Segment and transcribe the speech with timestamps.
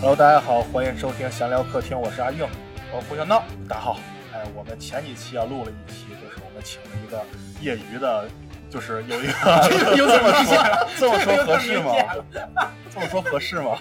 [0.00, 2.44] Hello，大家好，欢迎收听闲聊客厅，我是阿硬，
[2.92, 3.98] 我胡小闹，大家好。
[4.34, 7.24] 哎，我们前几期啊录了一期，就是我们请了一个
[7.60, 8.28] 业余的，
[8.68, 9.32] 就是有一个
[9.96, 11.94] 有这么说，这么说合适吗？
[12.92, 13.78] 这么说合适吗？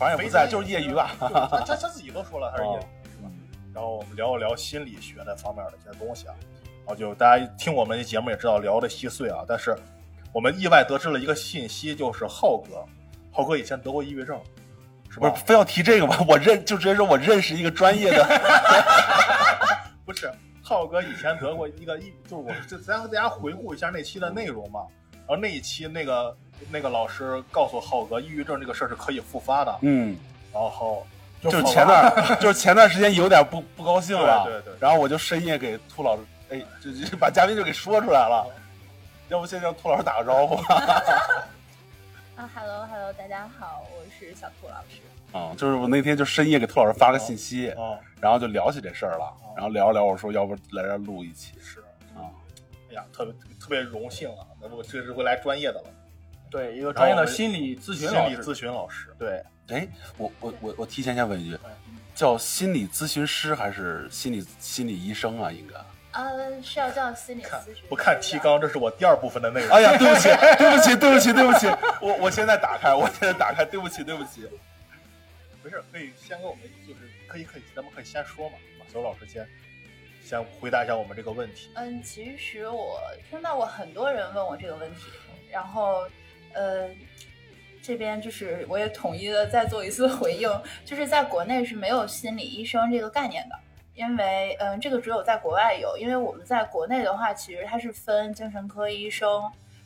[0.00, 1.14] 反正也不在，就是业余吧。
[1.20, 2.80] 他他自己都说了，他是业余，
[3.14, 3.30] 是吧？
[3.74, 6.34] 然后我们聊一聊心理学那方面的一些东西啊。
[6.78, 9.76] 然后就大家听我们的节目也知道聊的稀碎啊，但是
[10.32, 12.82] 我们意外得知了一个信息，就是浩哥，
[13.30, 14.40] 浩哥以前得过抑郁症。
[15.10, 16.16] 是不是非要提这个吗？
[16.26, 18.24] 我认就直接说我认识一个专业的，
[20.06, 24.80] 不是浩哥以前得过一个抑，就是我就咱和大家回顾一下那期的内容嘛。
[25.12, 26.34] 然后那一期那个
[26.68, 29.78] 那个老师告诉浩哥，抑郁症这个事儿是可以复发的。
[29.82, 30.16] 嗯，
[30.52, 31.06] 然后
[31.40, 34.74] 就是前段就是前段时间有点不不高兴了，对对。
[34.78, 38.46] 然后我就深夜给兔老师，哎，就就把嘉宾就给说出来了。
[39.28, 40.56] 要不先让兔老师打个招呼。
[42.36, 45.00] 啊，Hello Hello，大家好，我是小兔老师。
[45.32, 47.72] 啊，就是我那天就深夜给兔老师发个信息，
[48.20, 51.52] 然后就聊起这事儿了，然后聊着聊，我说要不来这录一期？
[51.62, 51.78] 是
[52.16, 52.26] 啊，
[52.90, 55.84] 哎呀，特别特别荣幸啊，那我这是回来专业的了。
[56.50, 59.14] 对，一个专业的心理咨询心理咨询老师。
[59.18, 61.58] 对，哎，我我我我提前先问一句，
[62.14, 65.50] 叫心理咨询师还是心理心理医生啊？
[65.52, 65.74] 应该。
[66.12, 67.84] 呃，是要叫心理咨询。
[67.88, 69.70] 不看提纲，这是我第二部分的内容。
[69.70, 70.28] 哎呀，对不起，
[70.58, 71.66] 对不起，对不起，对不起，
[72.02, 74.42] 我我现在打开，我现在打开，对不起，对不起。
[75.62, 79.46] 没事，可以先跟我们，就是可以可以，咱们可以先说嘛，马修老师先
[80.24, 81.70] 先回答一下我们这个问题。
[81.76, 83.00] 嗯，其实我
[83.30, 85.02] 听到过很多人问我这个问题，
[85.48, 86.08] 然后
[86.54, 86.88] 呃，
[87.82, 90.48] 这边就是我也统一的再做一次回应，
[90.84, 93.56] 就是在国内是没有心理医生这个概念的。
[93.92, 95.98] 因为，嗯，这个只有在国外有。
[95.98, 99.42] 因为我们在国内的话，其实它是分精神科医生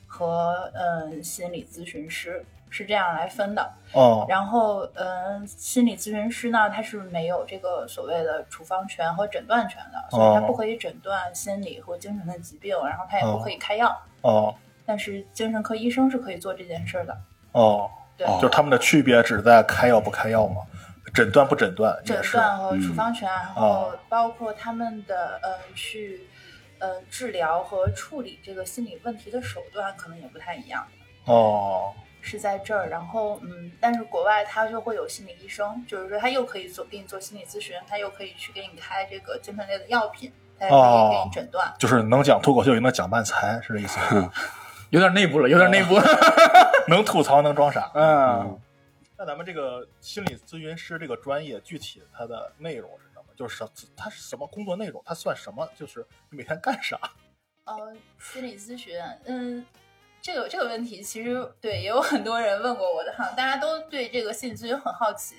[0.06, 3.72] 和嗯心理咨询师是这样来分的。
[3.92, 4.24] 哦。
[4.28, 14.00] 然后，嗯，心理咨询师呢，他是没有这个所谓的处方权和诊断权的，所以他不可以诊断心理和精神的疾病，然后他也不可以开药。
[14.20, 14.54] 哦。
[14.86, 17.16] 但是精神科医生是可以做这件事的。
[17.52, 17.90] 哦。
[18.16, 18.26] 对。
[18.36, 20.62] 就是他们的区别只在开药不开药嘛？
[21.12, 26.22] 诊断不诊断，诊断和处方权，然后包括他们的呃去
[26.80, 30.84] 呃治疗和处理这个心理问题的手段可能也不太一样。
[31.26, 41.72] 哦，是在这儿，然后嗯，但是国外他就会有心理医生，就是说他又可以做给你做心理咨询，他又可以去给你开这个精神类的药品，他也可以给你诊断。
[41.78, 44.00] 就是能讲脱口秀，也能讲慢才，是这意思。
[44.94, 45.96] 有点内部了，有点内部，
[46.86, 47.90] 能吐槽能装傻。
[47.94, 48.60] 嗯。
[49.18, 53.24] 那咱们这个心理咨询师这个专业，具体它的内容是什么？
[53.34, 55.02] 就是什，它是什么工作内容？
[55.04, 55.68] 它算什么？
[55.76, 56.96] 就是你每天干啥？
[57.64, 58.94] 呃，心理咨询，
[59.24, 59.66] 嗯。
[60.24, 65.34] 这个这个问题其实对也有很多人问过我的哈，大家都对这个心理咨询很好奇。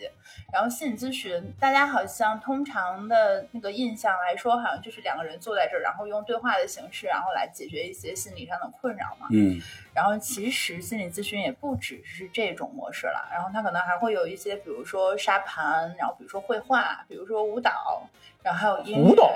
[0.54, 9.26] 然后心理咨询，大家好像通常的那个印象来说，好像就是两个人坐在这儿，然后用对话的形式，然后来解决一些心理上的困扰嘛。
[9.32, 9.60] 嗯。
[9.92, 18.08] 然后其实心理咨询也不只是这种模式了，然后它可能还会有一些，比如说沙盘，然后比如说绘画，比如说舞蹈，
[18.44, 19.02] 然后还有音乐。
[19.02, 19.34] 舞蹈。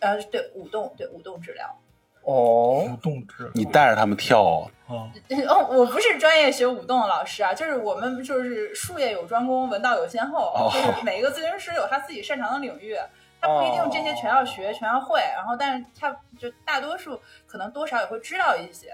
[0.00, 1.78] 呃，对，舞动，对，舞动治疗。
[2.26, 4.66] 哦，舞动之，你带着他们跳啊？
[4.88, 12.96] 哦，我不是专业学舞动的老师啊，就是我们就是术业有专攻，文道有先后，就是每一个咨询师有他自己擅长的领域，
[13.40, 18.92] 他不一定这些全要学，全要会，然后但是他就大多数可能多少也会知道一些，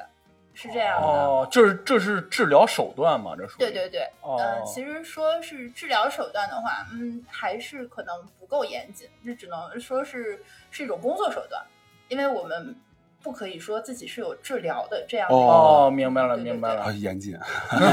[0.53, 1.07] 是这样的。
[1.07, 3.35] 哦，就是这是治疗手段嘛？
[3.35, 3.57] 这是？
[3.57, 11.65] 对对对，嗯，其实说是治疗手段的话，嗯，还是可能不够严谨，这只能说是是一种工作手段，
[12.09, 12.77] 因为我们。
[13.23, 17.39] 不可以说自己是有治疗的这样的哦，明白了，明白了，严谨，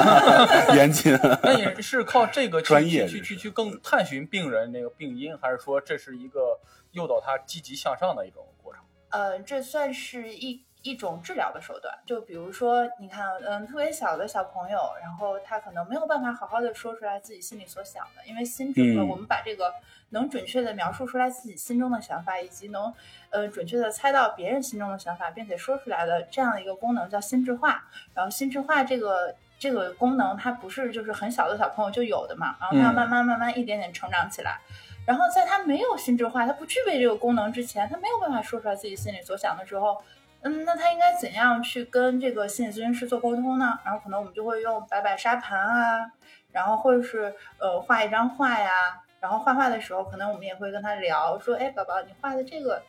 [0.76, 1.18] 严谨。
[1.44, 6.60] 那你是靠这个专业去去去更探寻病人那个病因，还是说这是一个
[6.92, 8.84] 诱导他积极向上的一种过程？
[9.10, 10.66] 呃，这算是一。
[10.82, 19.74] 一种治疗的手段，就比如说，你看，嗯，特别小的小朋友，然后他可能没有办法好好的说出来自己心里所想的，因为心智，我们把这个
[20.10, 22.94] 能准确的描述出来自己心中的想法，以及能，
[23.30, 27.84] 呃，准确的猜到别人心中的想法，并且说出来的这样的一个功能叫心智化。
[28.14, 34.60] 然后心智化这个这个功能，它不是就是很小的小朋友就有的嘛，然后它要慢慢慢慢一点点成长起来。
[35.06, 40.02] 然后在他没有心智化，他不具备这个功能之前，他没有办法说出来自己心里所想的时候。
[40.42, 43.78] 嗯，那他应该怎样去跟这个心理咨询师做沟通呢？
[43.84, 46.10] 然后可能我们就会用摆摆沙盘啊，
[46.54, 48.72] 然后或者是呃画一张画呀，
[49.20, 52.82] 然后画画的时候，可能我们也会跟他聊说，哎，宝宝，你画的这个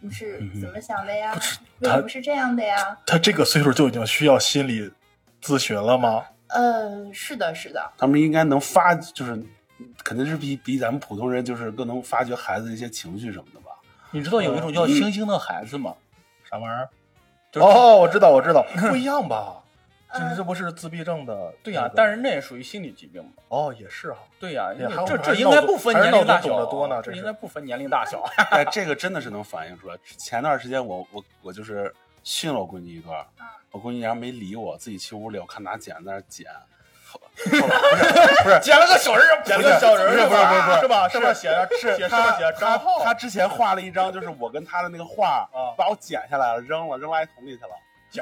[0.00, 1.34] 你是怎么想的呀？
[1.80, 2.96] 为什么是这样的呀？
[3.06, 4.90] 他这个岁数就已经需要心理
[5.42, 6.24] 咨询了吗？
[6.48, 7.92] 呃，是的，是的。
[7.98, 9.42] 他们应该能发，就是
[10.02, 13.72] 肯定是比比咱们普通人就是更能发掘孩子一些情绪什么的吧？
[14.10, 15.94] 你知道有一种叫星星的孩子吗？
[16.48, 16.88] 啥玩意儿？
[17.60, 19.63] 哦，我知道，我知道，不一样吧？
[20.14, 21.52] 这这不是自闭症的？
[21.62, 23.30] 对呀，但是那也属于心理疾病嘛。
[23.48, 24.18] 哦，也是哈。
[24.38, 24.72] 对呀，
[25.06, 27.00] 这这应该不分年龄大小多呢。
[27.02, 28.22] 这应该不分年龄大小。
[28.50, 29.96] 哎，这个真的是能反映出来。
[30.16, 33.24] 前段时间我我我就是训了我闺女一段，
[33.70, 36.46] 我闺女然后没理我，自己去屋里，我看拿剪子在那剪。
[37.14, 41.08] 不是不是，剪了个小人剪了个小人不是不是不是是吧？
[41.08, 41.32] 是吧？
[41.32, 47.70] 写着是他写他他之前画了一张，就是我跟他的那个画啊，把我剪下来了，扔了，扔垃圾桶里去了，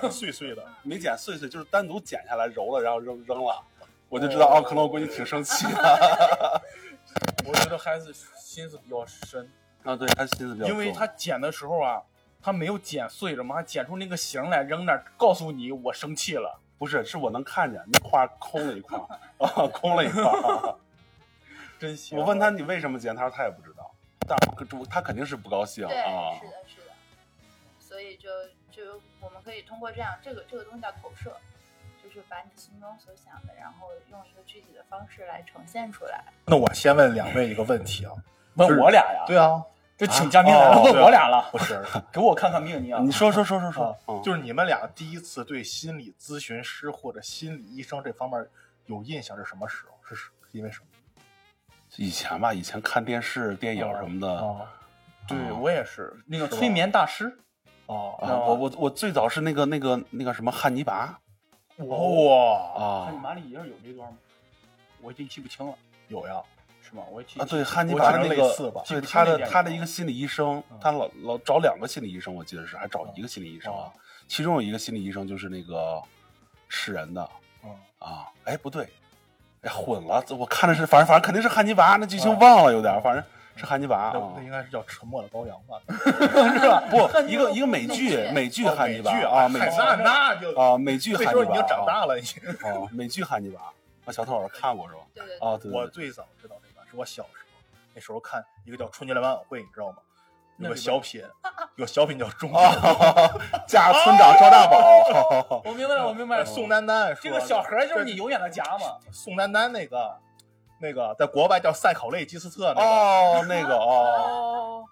[0.00, 3.62] 剪碎碎的，没剪碎碎，就是单独剪下来揉了，然后扔扔了，
[4.08, 6.62] 我就知道哦，可能我闺女挺生气的。
[7.46, 9.50] 我觉得孩子心思比较深
[9.82, 12.00] 啊，对他心思比较，因为他剪的时候啊，
[12.40, 16.58] 他没有剪碎了嘛，他剪出那个形来扔那，告诉你我生气了。
[16.78, 18.98] 不是，是我能看见那块空了一块
[19.38, 20.22] 啊，空了一块。
[21.78, 22.18] 真行！
[22.18, 23.92] 我问他你为什么剪，他说他也不知道，
[24.26, 24.38] 但
[24.88, 25.90] 他肯定是不高兴啊。
[25.90, 26.94] 是的，是的。
[27.78, 28.28] 所以就
[28.84, 31.36] 就我们可以通过这样，这个这个东西叫投射，
[32.02, 36.24] 就是把你心中所想的，然后用一个具体的方式来呈现出来。
[36.46, 38.12] 那我先问两位一个问题啊，
[38.56, 39.24] 问我俩呀？
[39.26, 39.62] 对啊。
[39.94, 41.80] 就请嘉宾来了，问我俩了，不是，
[42.10, 48.44] 给我看看命，你啊，你说说说说说，就是你们俩第一次对心理咨询师或者心理医生这方面
[48.86, 50.14] 有印象是什么时候？
[50.14, 50.86] 是因为什么？
[51.96, 54.66] 以前吧，以前看电视、电影什么的。
[55.28, 57.38] 对我也是，那个催眠大师。
[57.92, 61.18] 哦，我我我最早是那个那个那个什么汉尼拔。
[61.76, 63.04] 哇啊！
[63.06, 64.18] 汉尼拔里也是有这段吗？
[65.00, 65.74] 我已经记不清了。
[66.08, 66.40] 有呀。
[66.84, 67.04] 是吗？
[67.12, 73.90] 我记啊，对，汉尼拔那个，对他的他的一个心理医生，他老老找两个心理医生，我记得是还找一个心理医生啊，
[74.26, 76.02] 其中有一个心理医生就是那个
[76.68, 77.22] 吃人的，
[78.00, 78.88] 啊，哎不对，
[79.62, 83.24] 哎混了，我看的是，反正反正肯定是汉尼拔，那剧情忘了有点，反正
[83.62, 86.82] 是汉尼拔，那应该是叫沉默的羔羊吧， 是吧？
[86.90, 86.98] 不，
[87.30, 89.66] 一个一个美剧，美剧汉尼拔啊，美剧
[90.02, 93.60] 那就啊，美剧汉尼拔，已经长大了已经， 哦，美剧汉尼拔，
[94.04, 95.00] 那小偷老师看过是吧？
[95.14, 96.96] 对对，啊，对，我最早知道这个是。
[96.96, 97.60] 我小时候，
[97.94, 99.98] 那时候看一个叫《春节联欢晚会》，你知道吗？
[100.58, 101.22] 有个小品，
[101.76, 102.52] 有小品叫《中
[103.66, 105.62] 家村长赵大宝。
[105.64, 106.44] 我明白了，我明白了。
[106.44, 108.98] 宋丹丹，这个小盒就是你永远的家嘛。
[109.10, 110.14] 宋丹丹那个，
[110.82, 112.80] 那个在国外叫赛考类基斯特那个。
[112.82, 114.84] 哦，那个 哦，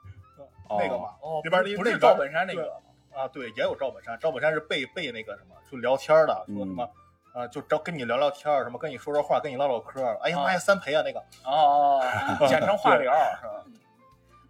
[0.78, 1.08] 那个嘛。
[1.20, 2.72] 哦，里边不是赵本山那个
[3.12, 3.26] 啊？
[3.28, 4.16] 对，也有赵本山。
[4.20, 6.88] 赵本山是背背那个什么，就聊天的，说什么。
[7.32, 12.00] 啊，就找跟你聊聊天什么跟你说说话，跟你唠唠嗑哎呀妈呀，三陪啊那个，哦，
[12.48, 13.64] 简称话聊是吧？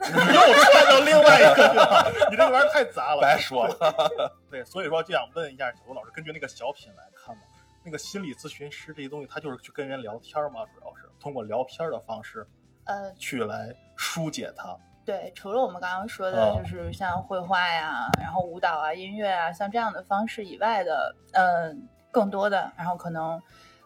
[0.08, 4.32] 又串到另外一个，你这玩意儿太杂了，白说了。
[4.50, 7.42] 对，所以说就想问一下小吴老师，根据那个小品来看嘛，
[7.84, 12.46] 那个心理咨询师这些东西，他就是去跟人聊天嘛，主要是通过聊天的方式，
[12.84, 14.76] 呃，去来疏解它。
[15.04, 21.88] 对，除了我们刚刚说的，就是像绘画呀，然后舞蹈啊、音乐啊，像这样的方式以外的，嗯。
[22.12, 23.40] 更多的，然后可能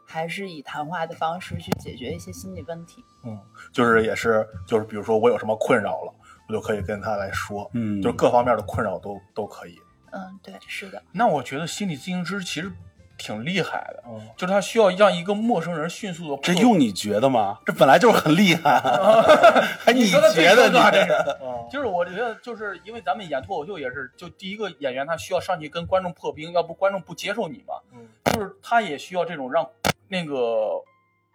[0.07, 3.05] 还是以谈话的方式去解决一些心理问题。
[3.23, 3.39] 嗯，
[3.71, 6.15] 就是也是，就是比如说我有什么困扰了，
[6.49, 7.71] 我就可以跟他来说。
[7.75, 9.77] 嗯，就是各方面的困扰都都可以。
[10.11, 11.03] 嗯，对，是的。
[11.13, 12.73] 那我觉得心理咨询师其实
[13.17, 14.03] 挺厉害的，
[14.37, 16.43] 就是他需要让一个陌生人迅速的。
[16.43, 17.59] 这用你觉得吗？
[17.65, 18.81] 这本来就是很厉害。
[19.81, 20.91] 还你觉得呢？
[20.91, 21.37] 这是，
[21.71, 27.75] 就是我觉得，就是因为咱们演脱口秀也是，就第一个演员他需要上去跟观众破冰，要不观众不接受你嘛。
[27.93, 28.09] 嗯。
[28.25, 29.69] 就是他也需要这种让
[30.09, 30.83] 那个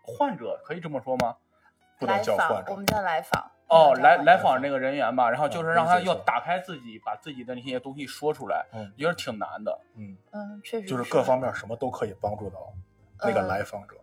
[0.01, 1.35] 患者可以这么说吗？
[1.97, 3.51] 不能叫患者，我们叫来访。
[3.69, 9.79] 哦，来来访那个人员吧，然后就是让他要打开自己，把自己的那些东西说出来，也是挺难的。
[9.95, 10.87] 嗯嗯，确实。
[10.87, 12.73] 就是各方面什么都可以帮助到
[13.23, 13.95] 那个来访者。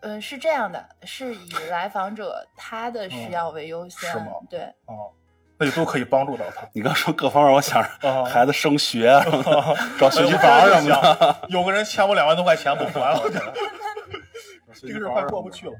[0.00, 4.32] 嗯，是这样的，是以来访者他的需要为优先，是吗？
[4.48, 4.60] 对。
[4.86, 5.12] 哦。
[5.58, 6.68] 那就都可以帮助到他。
[6.74, 9.18] 你刚说各方面，我想着孩子升学，
[9.98, 11.36] 找学区房什么的。
[11.48, 13.22] 有个人欠我两万多块钱不还 了，
[14.82, 15.72] 这个事快过不去了。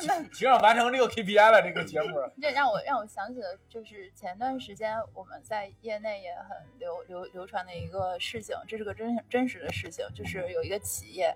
[0.00, 2.18] 挺想完成这个 KPI 了，这个节目。
[2.40, 11.34] 这让我让我想起了，就是前段时间我们在业内也很流流流传的一个事情，这是个真真实的事情，就是有一个企业，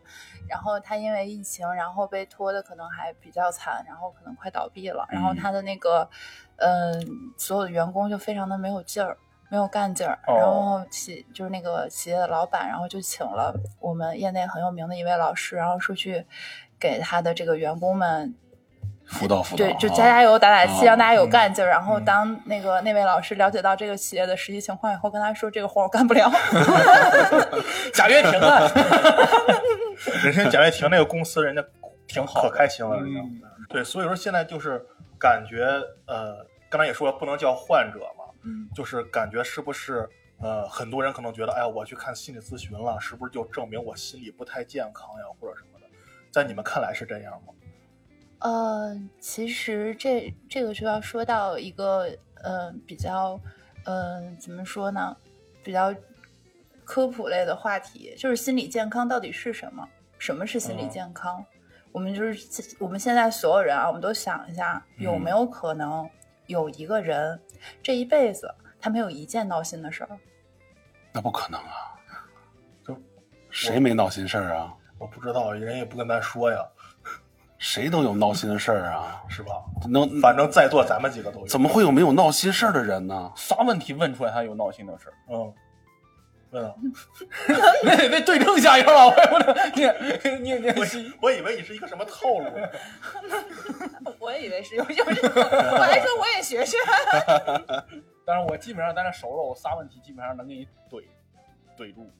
[0.48, 6.08] 然后他因为疫情，然后被拖的可能还比较惨，然后可能快倒闭了，然后他的那个，
[6.56, 9.18] 嗯，所有的员工就非常的没有劲儿。
[9.48, 16.26] 没有干劲儿，然后企就是那个企业的老板，然后就请了我们业内很有名的一位老师，然后说去
[16.78, 18.34] 给他的这个员工们
[19.04, 21.68] 辅导辅导，对，就加加油打打气，让大家有干劲儿。
[21.68, 26.30] 然后当那个那位老师了解到这个企业的实际情况以后，跟他说这个活我干不了。
[27.94, 28.68] 贾跃亭啊，
[30.24, 31.64] 人家贾跃亭那个公司，人家
[32.06, 33.20] 挺好，可开心了，人家。
[33.68, 34.84] 对，所以说现在就是
[35.18, 35.64] 感觉，
[36.06, 40.08] 呃，刚才也说了不能叫患者嘛，嗯，就是感觉是不是，
[40.40, 45.75] 呃，很多人可能觉得，哎呀，我去看心理咨询了，是不是就证明我心理不太健康呀，或者什么的？
[46.36, 47.54] 在你们看来是这样吗？
[48.40, 53.40] 呃，其实这这个就要说到一个，呃，比较，
[53.86, 55.16] 呃，怎么说呢？
[55.64, 55.94] 比较
[56.84, 59.88] 科普类的话题，就是心理健康到底是什么？
[60.18, 61.42] 什么是心理健康？
[61.90, 66.06] 我们就是我们现在所有人啊，我们都想一下，有没有可能
[66.48, 67.40] 有一个人
[67.82, 70.18] 这一辈子他没有一件闹心的事儿？
[71.14, 71.96] 那不可能啊！
[72.86, 72.94] 就
[73.48, 74.74] 谁没闹心事儿啊？
[74.98, 76.64] 我不知道，人也不跟咱说呀。
[77.58, 79.64] 谁都有闹心的事儿啊， 是吧？
[79.88, 81.46] 能，反正在座咱们几个都有。
[81.46, 83.32] 怎么会有没有闹心事儿的人呢？
[83.34, 85.14] 啥问题问出来还有闹心的事儿？
[85.30, 85.54] 嗯，
[86.50, 86.74] 问啊，
[87.82, 89.14] 那得对症下药啊！
[89.16, 89.38] 我
[89.74, 90.84] 你你你，我
[91.22, 92.46] 我以为你是一个什么套路？
[94.20, 96.76] 我也以为是有有，我还说我也学学。
[98.26, 101.02] 但是我基本上在那熟了，我仨问题基本上能给你怼
[101.76, 102.10] 怼住。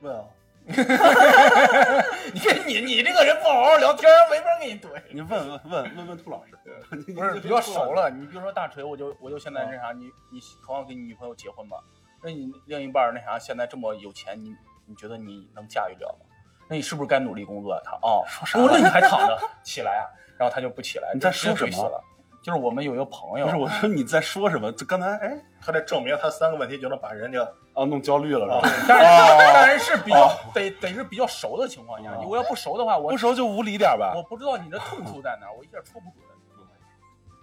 [0.00, 0.24] 问啊。
[2.32, 4.88] 你看你你这个人不好好聊天，没法给你怼。
[5.10, 6.56] 你问问问问问兔老师，
[7.12, 8.08] 不是比较熟了。
[8.10, 11.78] 你比如说大锤，我就我就现在那啥，你你渴望跟你女朋友结婚吧？
[12.22, 14.54] 那你另一半那啥现在这么有钱，你
[14.86, 16.26] 你觉得你能驾驭了吗？
[16.68, 17.80] 那你是不是该努力工作？
[17.84, 18.58] 他哦，说啥？
[18.72, 20.06] 那你还躺着起来啊？
[20.38, 21.10] 然后他就不起来。
[21.12, 22.04] 你在说什么？
[22.42, 24.70] 就是我们有一个朋友，不是我说你在说什么？
[24.76, 27.40] 这刚才哎，他在证明他三个问题就能把人家
[27.72, 28.84] 啊弄焦虑了，是吧？
[28.88, 34.12] 但是但是是比较得得是比较熟的情况下，我要不熟的话，我不熟就无理点吧。
[34.16, 36.28] 我不知道你的痛处在哪，我一下戳不准。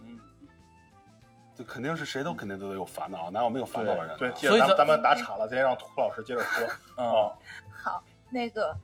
[0.02, 0.20] 嗯，
[1.56, 4.18] 这肯定是谁都肯定都得有烦恼，哪有没有烦恼的人？
[4.18, 6.68] 对，所以咱咱们打岔了，直接让涂老师接着说
[7.02, 7.32] 啊。
[7.82, 8.76] 好，那个。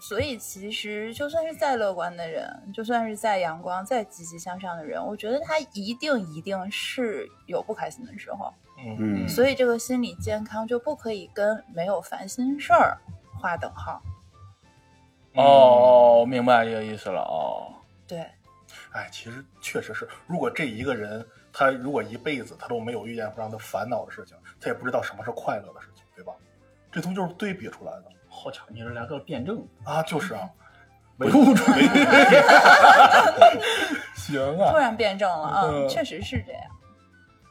[0.00, 8.52] 所以，其实就算是再乐观的人，就算是再阳光、再积极向上的人，我觉得他一定一定是有不开心的时候。
[8.78, 12.96] 嗯，所以这个心理健康就不可以跟没有烦心事儿
[13.40, 14.00] 划等号。
[15.34, 17.20] 哦，明白这个意思了。
[17.22, 17.74] 哦，
[18.06, 18.24] 对。
[18.92, 26.32] 哎，其实确实是，如果这一个人他如果一辈子他都没有遇见让他烦恼的事情，他也不知道什么是快乐的事情，对吧？
[26.92, 28.04] 这东西就是对比出来的。
[28.38, 30.48] 好巧，你是来个辩证啊，就是啊，
[31.16, 31.88] 唯物主义。
[34.14, 36.62] 行啊，突然辩证了啊，确实是这样。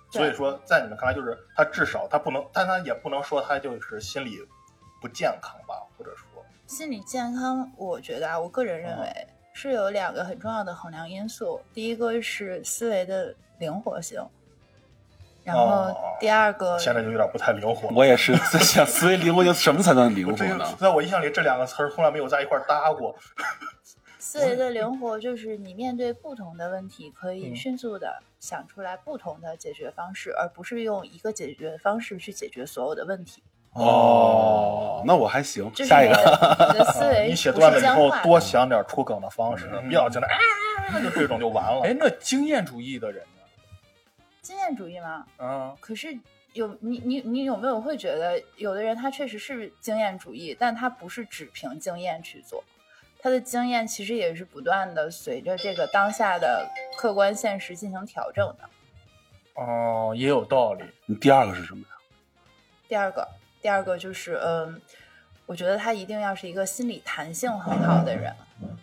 [0.09, 4.37] 所以说，在你们看来，就是他至少他不能，但他也不能说他就是心理
[5.01, 14.25] 不健康吧，或者说心理健康，我觉得啊，我个人认为是有两个很重要的衡量因素，第一个是思维的灵活性。
[15.47, 17.87] 然后第二个现在就有点不太灵活。
[17.95, 20.65] 我也是在想，思维灵活就什么才能灵活呢？
[20.77, 23.15] 在我印象里，这两个词儿从来没有在一块搭过。
[24.19, 33.41] 思维的灵活就是你面对不同的问题，可以迅速的想出来不同的解决方式，而不是用一个解决方式去解决所有的问题。
[33.71, 35.71] 哦，那我还行。
[35.75, 41.83] 下一个，你的思维 你写段子以后多想点出梗的方式，不要在那啊，就这种就完了。
[41.85, 43.23] 哎，那经验主义的人。
[44.47, 45.25] 经验主义吗？
[45.39, 46.17] 嗯，可是
[46.53, 52.63] 有你你你有没有会觉得有的人他确实是经验主义，但他不是只凭经验去做，
[53.19, 59.61] 他的经验其实也是不断的随着这个当下的客观现实进行调整的。
[59.61, 60.85] 哦，也有道理。
[61.07, 61.89] 你第二个是什么呀？
[62.87, 63.27] 第二个，
[63.61, 64.81] 第二个就是嗯，
[65.45, 68.33] 我觉得他一定要是一个心理弹性很好的人。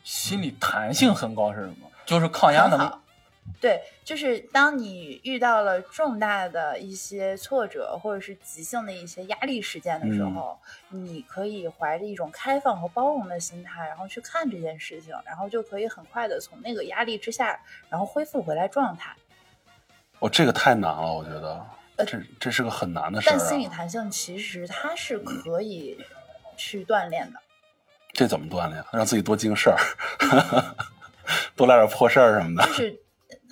[0.02, 1.90] 心理弹性很高是什么？
[2.04, 2.92] 就是抗压能力。
[3.60, 10.58] 对，就是当你遇到了重大的一些挫折，或者是急性的一些压力事件的时候，
[10.90, 17.58] 你可以怀着一种开放和包容的心态，然后去看这件事情，然后就可以很快的从那个压力之下，
[17.88, 19.14] 然后恢复回来状态。
[20.18, 21.66] 哦，这个太难了，我觉得，
[22.06, 23.36] 这这是个很难的事儿。
[23.38, 25.98] 但心理弹性其实它是可以
[26.56, 27.40] 去锻炼的。
[28.12, 28.84] 这怎么锻炼？
[28.92, 29.78] 让自己多经事儿，
[31.56, 32.66] 多来点破事儿什么的。
[32.68, 33.00] 就是。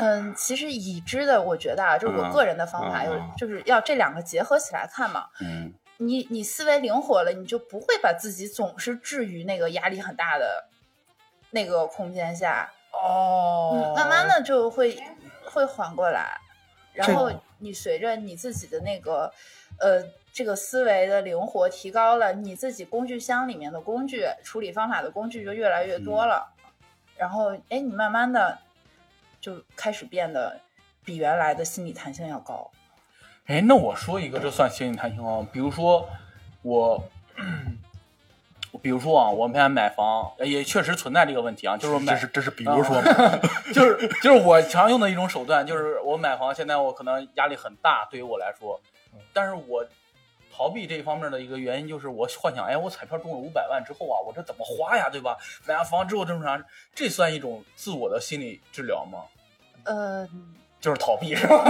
[0.03, 5.29] 嗯，其实已知的，我觉得啊，就是我个人的方法，有就是要这两个结合起来看嘛。
[5.41, 10.65] 嗯，你你思维灵活了，你就不会把自己总是置于那个压力很大的
[11.53, 12.69] 那个空间下。
[12.93, 15.01] 哦，慢慢的就会
[15.45, 16.37] 会缓过来。
[16.93, 19.33] 然后你随着你自己的那个
[19.79, 26.53] 呃这个思维的灵活提高了，你自己工具箱里面的工具处理方法的工具就越来越多了。
[27.17, 28.59] 然后哎，你慢慢的
[29.43, 30.59] 就开始变得
[31.05, 32.71] 比原来的心理弹性要高。
[33.45, 35.47] 哎，那我说一个，这算心理弹性吗？
[35.53, 36.09] 比如说
[36.63, 37.03] 我。
[38.81, 43.01] 比如说啊，我们现在买房也确实存在这个问题啊，就是这是这是比如说，
[43.73, 48.81] 就是就是我常用的一种手段，就是我买房现在我可能压力很大，对于我来说，
[49.35, 49.87] 但是我
[50.51, 55.37] 逃避这一方面的一个原因就是我幻想，哎，我彩票中了五百万之后啊，我这怎么花呀，对吧？
[55.67, 56.65] 买完房之后这么啥？
[56.95, 59.25] 这算一种自我的心理治疗吗？
[59.85, 60.29] 呃。
[60.81, 61.63] 就是逃避是吧？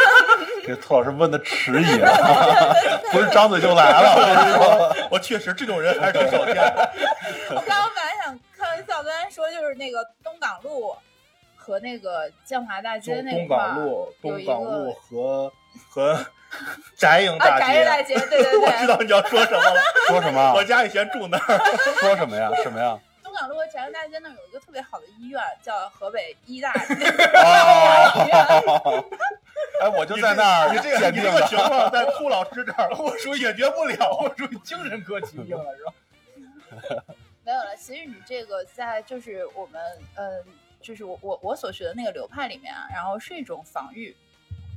[0.66, 2.76] 这兔老师问的迟疑了，
[3.10, 4.14] 不是张嘴就来了。
[4.18, 6.90] 我跟你说，我确实这种人还是挺少见的。
[7.48, 10.94] 我刚刚本来想开玩笑，刚才说就是那个东港路
[11.56, 15.50] 和那个建华大街那块，东港路、东港路和
[15.88, 16.26] 和
[16.98, 17.64] 翟营大街。
[17.64, 18.60] 翟营大街，对对对。
[18.68, 19.80] 我知道你要说什么了。
[20.08, 20.52] 说什么？
[20.54, 21.58] 我家以前住那儿。
[21.98, 22.50] 说什么呀？
[22.62, 22.98] 什么呀？
[23.40, 27.08] 港路和翟营大街那有一个特别好的医院，叫河北医大医院。
[29.80, 30.74] 哎，我就在那儿。
[30.74, 35.82] 你这个你这个情况在兔老师这儿， 我属于解决不了，我属于精神科疾病了，是
[36.94, 37.02] 吧？
[37.42, 37.74] 没有了。
[37.78, 39.80] 其实你这个在就是我们
[40.16, 40.44] 呃，
[40.82, 44.14] 就是我我我所学的那个流派里面啊，然后是一种防御，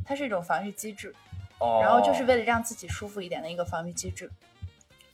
[0.06, 1.14] 它是一种防御机制，
[1.60, 4.32] 然后就是为了让自己舒服一点的一个防御机制。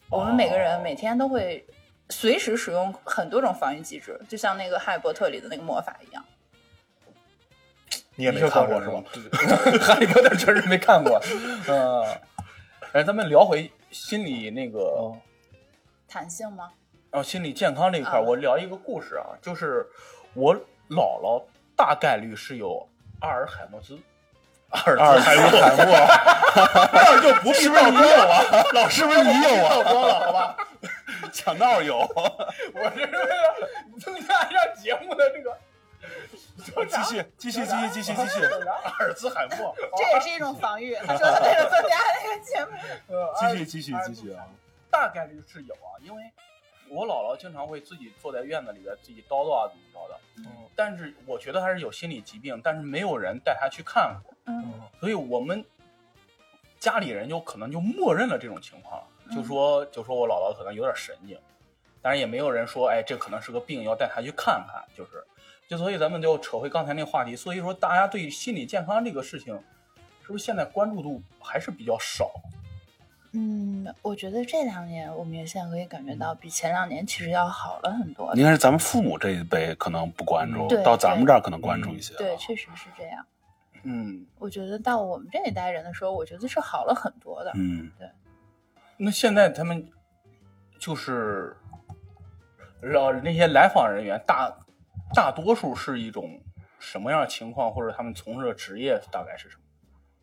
[0.08, 1.66] 我们每个人每天都会。
[2.10, 6.24] 随时使用很多种防御机制，就像那个《哈利波特》里的那个魔法一样。
[8.16, 9.02] 你也没看过是吧？
[9.80, 11.22] 哈利波特确实没看过。
[11.68, 12.04] 嗯，
[12.94, 15.12] 哎，咱们聊回心理那个
[16.08, 16.72] 弹性吗？
[17.12, 19.88] 哦，心理健康这一块，我聊一个故事啊，就是
[20.34, 20.54] 我
[20.90, 21.42] 姥姥
[21.76, 22.88] 大概率是有
[23.22, 23.98] 阿尔海默兹。
[24.72, 25.50] 阿尔海默，
[26.94, 28.44] 那就不是不是你有啊？
[28.74, 29.70] 老师不是你有啊？
[29.74, 30.56] 曝光了，好吧？
[31.32, 31.98] 抢道有，
[32.74, 33.70] 我是为了
[34.00, 35.58] 增加一下节目的这个。
[36.88, 38.46] 继续，继续，继续，继续， 继续。
[38.84, 40.96] 阿尔兹海默，这也是一种防御。
[40.96, 42.72] 他说的为了增加那个节目。
[43.40, 44.46] 继续，继续，继续啊！
[44.90, 46.24] 大概率是有啊，因为
[46.90, 50.20] 我姥姥经常会自己坐在院子里边自己叨叨啊，怎么着的。
[50.38, 50.46] 嗯。
[50.76, 54.34] 但是我觉得还是有心理疾病，但是没有人带她去看过。
[54.48, 54.82] 嗯。
[55.00, 55.64] 所以我们
[56.80, 59.04] 家里人就可能就默认了这种情况。
[59.34, 61.38] 就说就说我姥姥可能有点神经，
[62.02, 64.84] 当然也没有人说，哎，这可能是个病，要带她去看看。
[64.96, 65.24] 就是，
[65.68, 67.36] 就所以咱们就扯回刚才那个话题。
[67.36, 69.54] 所以说，大家对心理健康这个事情，
[70.24, 72.32] 是不是现在关注度还是比较少？
[73.34, 78.34] 嗯，我觉得这两年我们也现在可以感觉到，比前两年其实要好了很多。
[78.36, 82.16] 应该是咱们父母这一辈可能不关注，到咱们这儿可能关注一些。
[82.16, 83.24] 对，确实是这样。
[83.84, 87.52] 嗯，我觉得到我们这一代人的时候，我觉得是好了很多的。
[87.54, 88.10] 嗯，对。
[89.02, 89.88] 那现在他们
[90.78, 91.56] 就是
[92.82, 94.54] 让那些来访人员大
[95.16, 96.38] 大多数是一种
[96.80, 99.62] 什么样的情况，或者他们从事的职业大概是什么？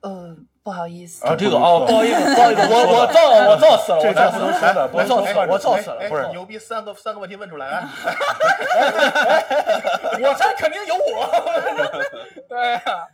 [0.03, 7.81] 呃，不好意思啊，这个哦，不好意思，不好意思，我我造我造死了，这这不能说的，我造死了，我造死了，不是牛逼，三个三个问题问出来，
[10.21, 11.27] 我猜肯定有我，
[12.47, 13.09] 对呀。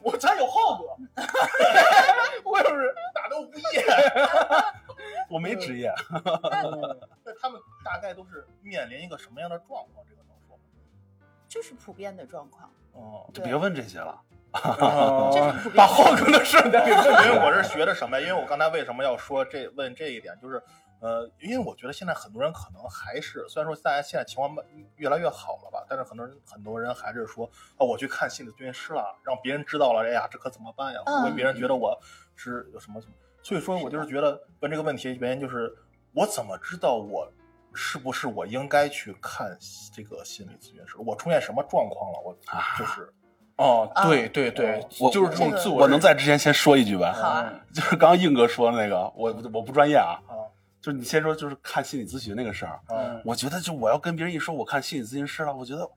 [0.00, 0.84] 我猜有浩哥，
[2.48, 3.84] 我就是打都不业，
[5.28, 5.92] 我没职业。
[7.24, 10.04] 那他们大概都是面临一个什么样的状况？
[10.08, 10.62] 这个能说吗？
[11.48, 12.70] 就是普遍的状况。
[12.92, 14.20] 哦，就别问这些了。
[15.76, 17.26] 把浩哥的事再给问。
[17.26, 18.26] 因为我是学的什么呀？
[18.26, 20.38] 因为我刚才为什么要说这问这一点？
[20.40, 20.62] 就是。
[21.00, 24.52] 呃，因为我觉得现在很多人可能还是，虽然说大家现在情况
[24.96, 31.00] 越来越好了吧，但是很多人很多人还是说，哦，我去看心理咨询师了，让别人知道了，哎呀，这可怎么办呀？
[31.22, 31.96] 会别人觉得我
[32.34, 33.12] 是有什么什么？
[33.42, 35.72] 所以说我就是觉得问这个问题原因就是，
[36.12, 37.30] 我怎么知道我
[37.72, 39.56] 是不是我应该去看
[39.94, 40.96] 这个心理咨询师？
[40.98, 42.18] 我出现什么状况了？
[42.24, 42.36] 我
[42.78, 43.12] 就是，
[43.56, 45.82] 哦，对对对，我就是这种自我。
[45.82, 47.12] 我能在之前先说一句吧？
[47.12, 50.18] 好啊，就是刚刚硬哥说的那个，我我不专业啊。
[50.80, 52.78] 就你先说，就是看心理咨询那个事儿。
[52.88, 55.88] 嗯，我觉得就我要跟别人一说，我看心理咨询师了，我觉得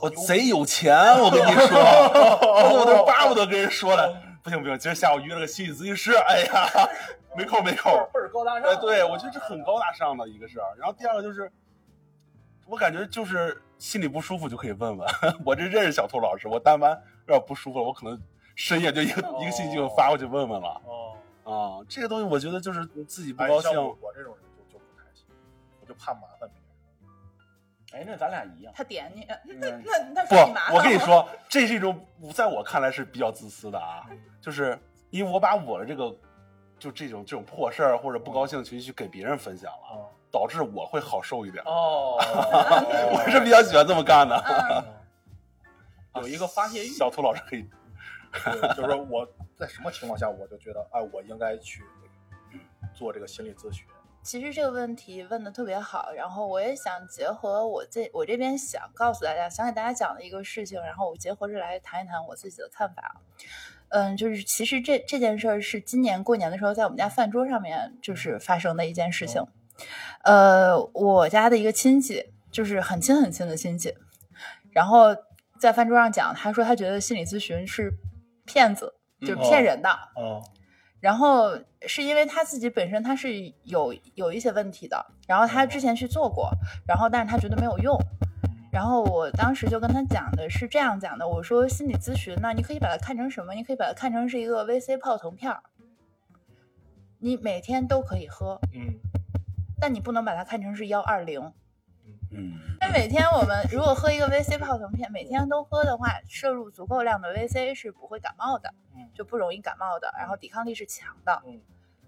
[0.00, 0.96] 我贼有钱。
[1.20, 1.78] 我跟你说，
[2.80, 4.10] 我都巴不得跟人说了。
[4.42, 6.66] 不行不行，今儿下午约了个心理咨询师，哎呀，
[7.36, 8.80] 没空没空，倍儿高大上。
[8.80, 10.76] 对，我觉得这很高大上的一个事儿。
[10.78, 11.50] 然后第二个就是，
[12.66, 15.08] 我感觉就是心里不舒服就可以问问。
[15.44, 16.90] 我这认识小兔老师，我但凡
[17.26, 18.20] 有点不舒服了，我可能
[18.56, 20.80] 深夜就一个一个信息就发过去问问了。
[20.84, 21.16] 哦。
[21.44, 25.26] 啊，这个东西我觉得就是你自己不高兴，我这种人就就不开心，
[25.80, 26.59] 我就怕麻烦别人。
[27.92, 28.72] 哎，那咱俩一样。
[28.76, 34.06] 他点你，那那那不，我跟你说，这是一种在我看来是比较自私的啊，
[34.40, 34.78] 就是
[35.10, 36.16] 因为我把我的这个
[36.78, 41.62] 就这种这种破事儿或者不高兴的情绪给别人分享了，导致我会好受一点。
[41.64, 42.16] 哦，
[43.12, 44.84] 我是比较喜欢这么干的，
[46.16, 46.88] 有一个发泄欲。
[46.88, 47.68] 小兔老师可以，
[48.76, 49.26] 就是说我
[49.58, 51.82] 在什么情况下，我就觉得哎，我应该去
[52.94, 53.84] 做这个心理咨询。
[54.22, 63.20] 其实这个问题问的特别好，然后我也想结合我这我这边想告诉大家，想给大家讲的一个事情，然后我结合着来谈一谈我自己的看法。
[63.88, 69.42] 嗯，就是其实这这件事儿是今年过年的时候在我们家饭桌上面就是发生的一件事情。
[70.22, 73.94] 呃，我家的一个亲戚，就是很亲很亲的亲戚，
[74.70, 75.16] 然后
[75.58, 77.90] 在饭桌上讲，他说他觉得心理咨询是
[78.44, 79.88] 骗子，就是骗人的。
[80.14, 80.40] 哦。
[81.00, 86.50] 然后是因为他自己本身他是有有一些问题的，然后他之前去做过，
[86.86, 87.98] 然后但是他觉得没有用，
[88.70, 93.54] 然后我当时就跟他讲的是这样讲的，我说心理咨询呢，你可以把它看成什么？
[93.54, 95.62] 你可以把它看成是一个 VC 泡腾片儿，
[97.18, 99.00] 你每天都可以喝，嗯，
[99.80, 101.52] 但你不能把它看成是幺二零。
[102.32, 111.60] 嗯，因为每天我们如果喝一个 VC 泡腾片，每天都喝的话，摄入足够量的 VC 是不会感冒的，嗯，就不容易感冒的，然后抵抗力是强的，嗯，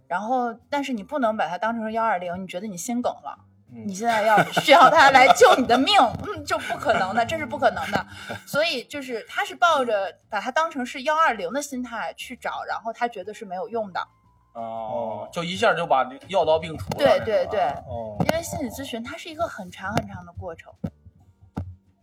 [0.06, 8.06] 然后但是你不能把它当成幺二零，你觉得你心梗了，你现在要需要它来救你的命，嗯，就不可能的，这是不可能的，
[8.46, 14.06] 所以就是他是抱着把它当成是幺二零的心态去找，然后他觉得是没有用的。
[14.54, 16.96] 哦，就一下就把药到病除了。
[16.98, 20.72] 对对对，哦，因为心理咨询它是一个很长很长的过程。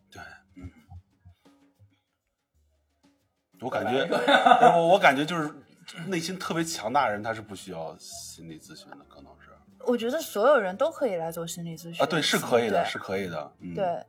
[0.09, 0.21] 对，
[0.55, 0.71] 嗯，
[3.61, 4.07] 我感觉，
[4.75, 5.53] 我我感觉就是
[6.07, 9.49] 内心特别强大的人，他是不需要心理咨询的，可能是。
[9.85, 14.03] 我觉得所有人都可以来做心理咨询啊，对，是可以的，是可以的，嗯对。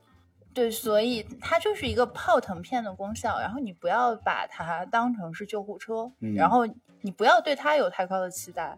[0.53, 6.67] 对，所以它就是一个泡腾片的功效，然后你不要把它当成是救护车，然后
[7.01, 8.77] 你不要对它有太高的期待，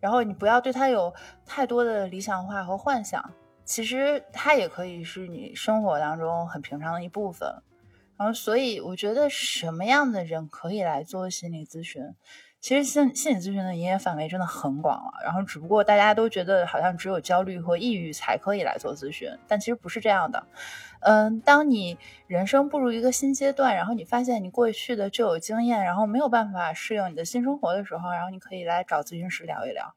[0.00, 3.30] 然后你不要对它有太多的理想化和幻想。
[3.64, 7.48] 其实它也可以是你生活当中很平常的一部分。
[8.16, 12.02] 然后，所以我觉得什么样的人可以来做心理咨询？
[12.60, 15.12] 其实心心理咨询的营业范围真的很广了。
[15.24, 20.44] 然后，只不过大家都觉得好像只有焦虑和抑郁才可以来做咨询，但其实不是这样的。
[21.04, 29.94] 嗯，当你人生步入一个新阶段，然后你发现你过去的旧有经验，然后没有办法适应你的新生活的时候，然后你可以来找咨询师聊一聊。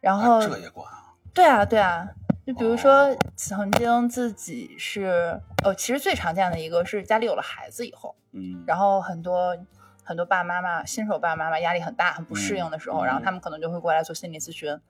[0.00, 1.14] 然后这也管啊？
[1.32, 2.08] 对啊，对啊。
[2.46, 9.56] 就比如说，曾经自己是哦，其实最常见的一个是家里有了孩子以后，嗯，然后很多
[10.04, 14.80] 很多爸爸妈妈、新手爸爸妈妈压力很大、很不适应的时候，然后他们可能就会过来做心理咨询。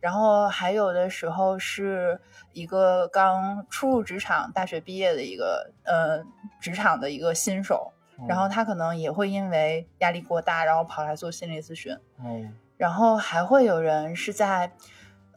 [0.00, 2.20] 然后还有的时候是
[2.52, 6.22] 一个刚初入职场、大学毕业的一个呃
[6.60, 7.92] 职场的一个新手，
[8.28, 11.96] 然后他可能也会因为压力过大，然后跑来做心理咨询。
[12.22, 14.72] 嗯，然后还会有人是在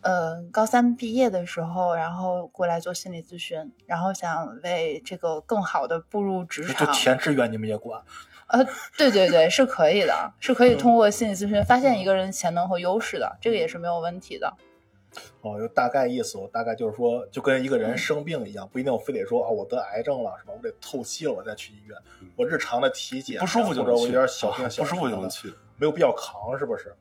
[0.01, 6.87] 呃高三毕业的时候，然后过来做心理咨询，然后想为这个更好的步入职场。
[6.87, 8.01] 就填志愿你们也管？
[8.49, 8.65] 呃，
[8.97, 14.51] 对对对，是可以的，是可以通过心理咨询发现一个人潜能和优势的，这个也是没有问题的。
[15.41, 20.53] 哦，就大概意思，我大概就是说，就跟一个人生病一样，不一定我非得说啊，我得癌症了是吧？
[20.55, 21.97] 我得透析了我再去医院。
[22.35, 26.93] 我日常的体检不舒服就我有点小病小不舒服就能去，没有必要扛，是不是？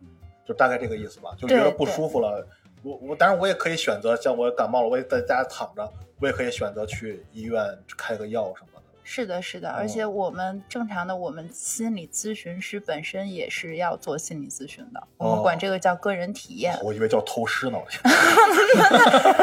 [0.46, 1.34] 就大概这个意思吧。
[1.38, 2.46] 就觉得不舒服了，
[2.82, 8.77] 我我当然我也可以选择，像我感冒了，我也在家躺着，我也可以选择去医院开个药什么。
[9.10, 16.78] 是的，是的，而且我们正常的，我们心理咨询师本身也是要做心理咨询的，我们管这个叫个人体验。
[16.82, 17.78] 我以为叫偷师呢！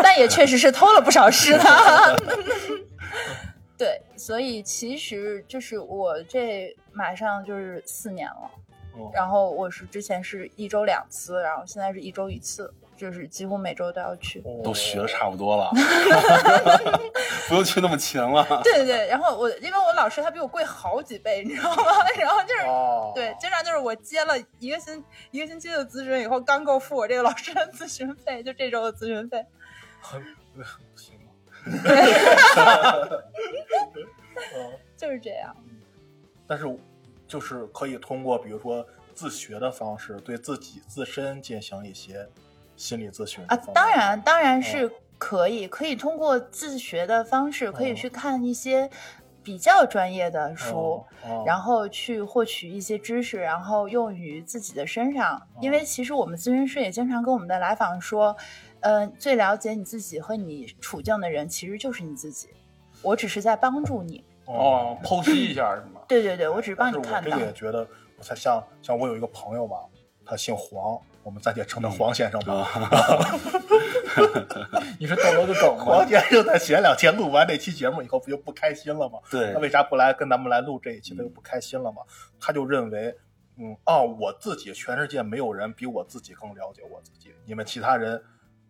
[0.03, 1.63] 但 也确实是偷了不少师呢。
[3.75, 8.51] 对，所以其实就是我这马上就是四年了，
[9.11, 12.71] 然后我是之前是一周两次，然后现在是一周一次。
[12.95, 15.69] 就是几乎每周都要去，都学的差不多了，
[17.49, 18.43] 不用去那么勤了。
[18.63, 21.83] 对对对，然后我因为我老师他比我贵好几倍，你知道吗？
[22.17, 22.63] 然后就是
[23.13, 29.45] 对，经常就是我接了一个星一个星期的咨询以后，刚够付我这个老师的咨询费，就这周的咨询费。
[29.99, 30.23] 很
[30.95, 31.31] 行吗？
[34.95, 35.55] 就是这样。
[36.47, 36.65] 但是
[37.27, 42.25] 就是可以通过比如说自学的方式，对自己自身进行一些。
[42.75, 48.89] 心理咨询啊，当然，当然是可以，可以通过自学的方式，可以去看一些
[49.41, 51.03] 比较专业的书，
[51.45, 55.41] 然后去获取一些知识，然后用于自己的身上。
[55.61, 58.35] 因为其实我们咨询师也经常跟我们的来访说，
[58.81, 62.49] 呃，最了解你自己和你处境的人其实就是你自己，
[63.01, 64.23] 我只是在帮助你。
[64.45, 66.01] 哦，剖析一下是吗？
[66.07, 67.29] 对对对，我只是帮你看到。
[67.29, 69.77] 我这个也觉得，我才像像我有一个朋友吧，
[70.25, 72.69] 他姓黄，我们暂且称他黄先生吧。
[74.99, 75.83] 你是逗了个梗吗？
[75.83, 79.17] 黄先生 在前两天录完这期节目以后，不就不开心了吗？
[79.31, 79.51] 对。
[79.51, 81.15] 他为啥不来跟咱们来录这一期？
[81.15, 82.03] 他就不开心了吗？
[82.39, 83.17] 他就认为，
[83.57, 87.33] 嗯啊，我自己全世界没有人比我自己更了解我自己。
[87.45, 88.23] 你们其他人，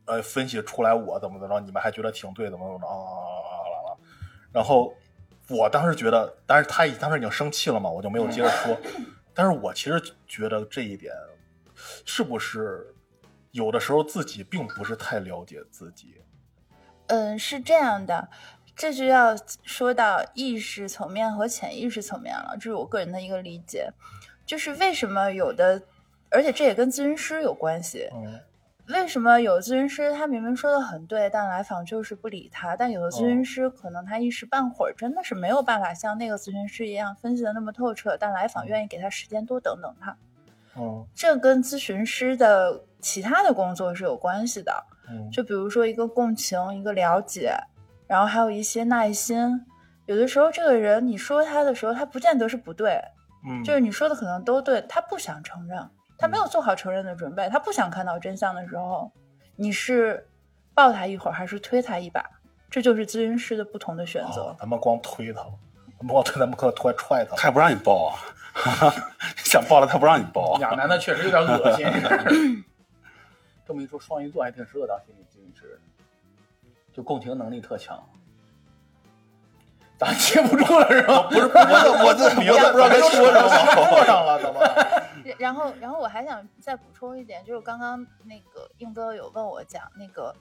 [0.06, 2.96] 呃，分析出来我怎么怎么着，你们还觉得挺对，怎么怎么着啊？
[4.54, 4.94] 然后。
[5.48, 8.76] 我当时觉得，但是他当时已经生气了嘛，我就没有接着说。
[9.32, 11.14] 但是我其实觉得这一点，
[12.06, 12.96] 是不是
[13.52, 16.22] 有的时候自己并不是太了解自己？
[17.08, 18.30] 嗯，是这样的，
[18.76, 22.56] 这就要说到意识层面和潜意识层面了。
[22.56, 23.92] 这是我个人的一个理解，
[24.46, 25.82] 就是为什么有的，
[26.32, 28.08] 而且这也跟咨询师有关系。
[28.14, 28.40] 嗯。
[28.90, 32.76] 为什么有咨询师他明明说的很对，但来访就是不理他？
[32.76, 40.16] 但有的咨询师可能他一时半会儿真的是没有办法像那个咨询师一样分析的那么透彻，但来访愿意给他时间多等等他。
[40.78, 44.72] 嗯，这跟咨询师的其他的工作是有关系的。
[45.10, 47.56] 嗯，就比如说一个共情，一个了解，
[48.08, 49.66] 然后还有一些耐心。
[50.06, 53.02] 有的时候这个人你说他的时候，他不见得是不对，
[53.48, 55.90] 嗯，就是你说的可能都对，他不想承认。
[56.18, 59.12] 他没有做好承认的准备，他不想看到真相的时候，
[59.58, 60.26] 你是
[60.74, 62.24] 抱他一会儿还是推他一把？
[62.70, 64.56] 这就是咨询师的不同的选择。
[64.58, 65.54] 咱们光推他了，
[66.00, 68.16] 咱们光推，咱们可推踹他，他也不让你抱啊！
[69.38, 70.58] 想抱了，他不让你抱。
[70.60, 71.86] 俩男的确实有点恶心。
[73.68, 75.80] 这么一说，双鱼座还挺适合当心理咨询师，
[76.94, 78.02] 就共情能力特强。
[79.98, 81.22] 咋接不住了是吧？
[81.30, 83.50] 不是，我我这名字不知道该说什么，
[83.90, 85.36] 说上了怎么？
[85.40, 90.36] 然后，然后我还想再补充一点，就是刚刚那个硬哥有问我讲那个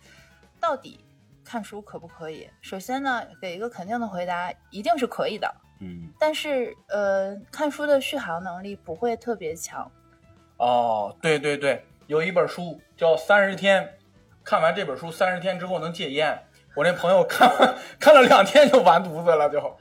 [0.60, 1.04] 到底
[1.44, 2.50] 看书可不可以？
[2.60, 5.54] 首先呢，给一个肯定的回答，一定是可以的。
[5.84, 6.10] 嗯。
[6.18, 9.90] 但是呃，看书的续航能力不会特别强。
[10.56, 13.82] 哦，对对对，有一本书叫《三十天》，
[14.42, 16.38] 看完这本书三十天之后能戒烟。
[16.74, 17.48] 我那朋友看
[18.00, 19.76] 看了两天就完犊子了，就。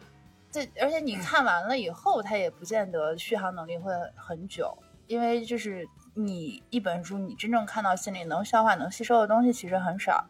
[0.51, 4.77] 对，而且你看完了以后，他也不见得续航能力会很久。
[5.07, 10.25] 因为就是你一本书，你真正看到心里能消化、能吸收的东西其实很少。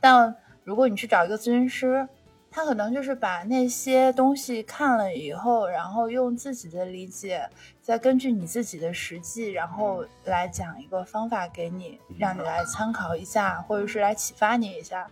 [0.00, 2.06] 但如果你去找一个咨询师，
[2.50, 7.48] 他可能就是把那些东西看了以后，然后用自己的理解，
[7.80, 15.06] 再根据你自己的实际，然后来讲一个方法给你，让你来参考一下，或者是来启发你一下，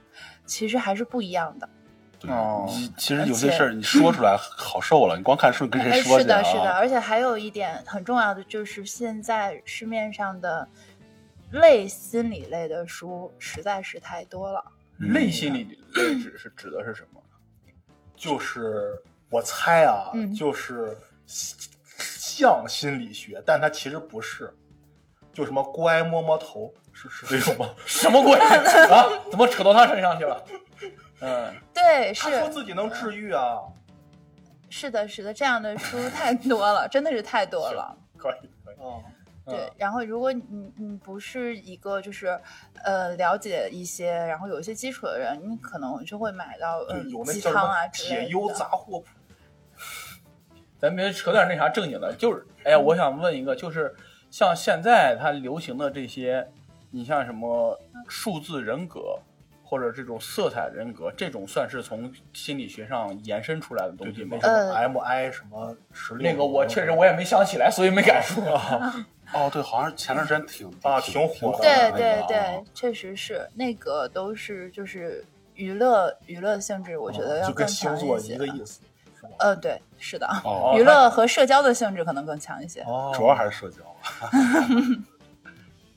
[0.45, 1.69] 其实还是不一样的。
[2.27, 10.69] 哦，其实有些事儿你说出来好受了，你光看书跟谁说去是的，是的，而且还有一点很重要的就是，现在市面上的
[11.53, 14.65] 类心理类的书实在是太多了。
[14.99, 17.23] 类心理类指是指的是什么？
[18.19, 19.01] 就是
[19.31, 24.53] 我猜啊，就是像心理学，但它其实不是。
[25.33, 27.73] 就什么乖摸摸头，是是这种吗？
[27.87, 28.35] 什么鬼
[28.91, 29.07] 啊？
[29.31, 30.45] 怎么扯到他身上去了？
[31.21, 33.59] 嗯，对，是他说自己能治愈啊。
[34.69, 37.97] 是的，是的，这样的书太多了，真的是太多了。
[38.17, 38.77] 可以，可以。
[38.79, 39.01] 哦，
[39.49, 39.73] 对。
[39.77, 42.39] 然后，如果你你不是一个就是
[42.85, 48.27] 呃了解一些，然后有一些基础的人，你可能就会买到嗯鸡汤啊之类的。
[48.27, 49.07] 解忧杂货铺。
[50.79, 53.95] 咱别扯点那啥正经的，就是哎呀，我想问一个，就是
[54.31, 56.49] 像现在它流行的这些，
[56.91, 59.19] 你像什么数字人格。
[59.71, 64.39] 或者这种色彩人格，这种算是从心理学上延伸出来的东西吗？
[64.41, 66.27] 呃，M I 什么十六？
[66.27, 68.43] 那个我确实我也没想起来，所以没敢说。
[69.33, 71.59] 哦，对，好像前段时间挺啊挺火的。
[71.59, 78.05] 对对对，确实是那个都是就是娱乐娱乐性质，我觉得要更强一些。
[78.05, 78.81] 就跟星座一个意思。
[79.39, 80.29] 呃，对，是的，
[80.77, 82.81] 娱乐和社交的性质可能更强一些。
[82.83, 83.79] 哦，主要还是社交。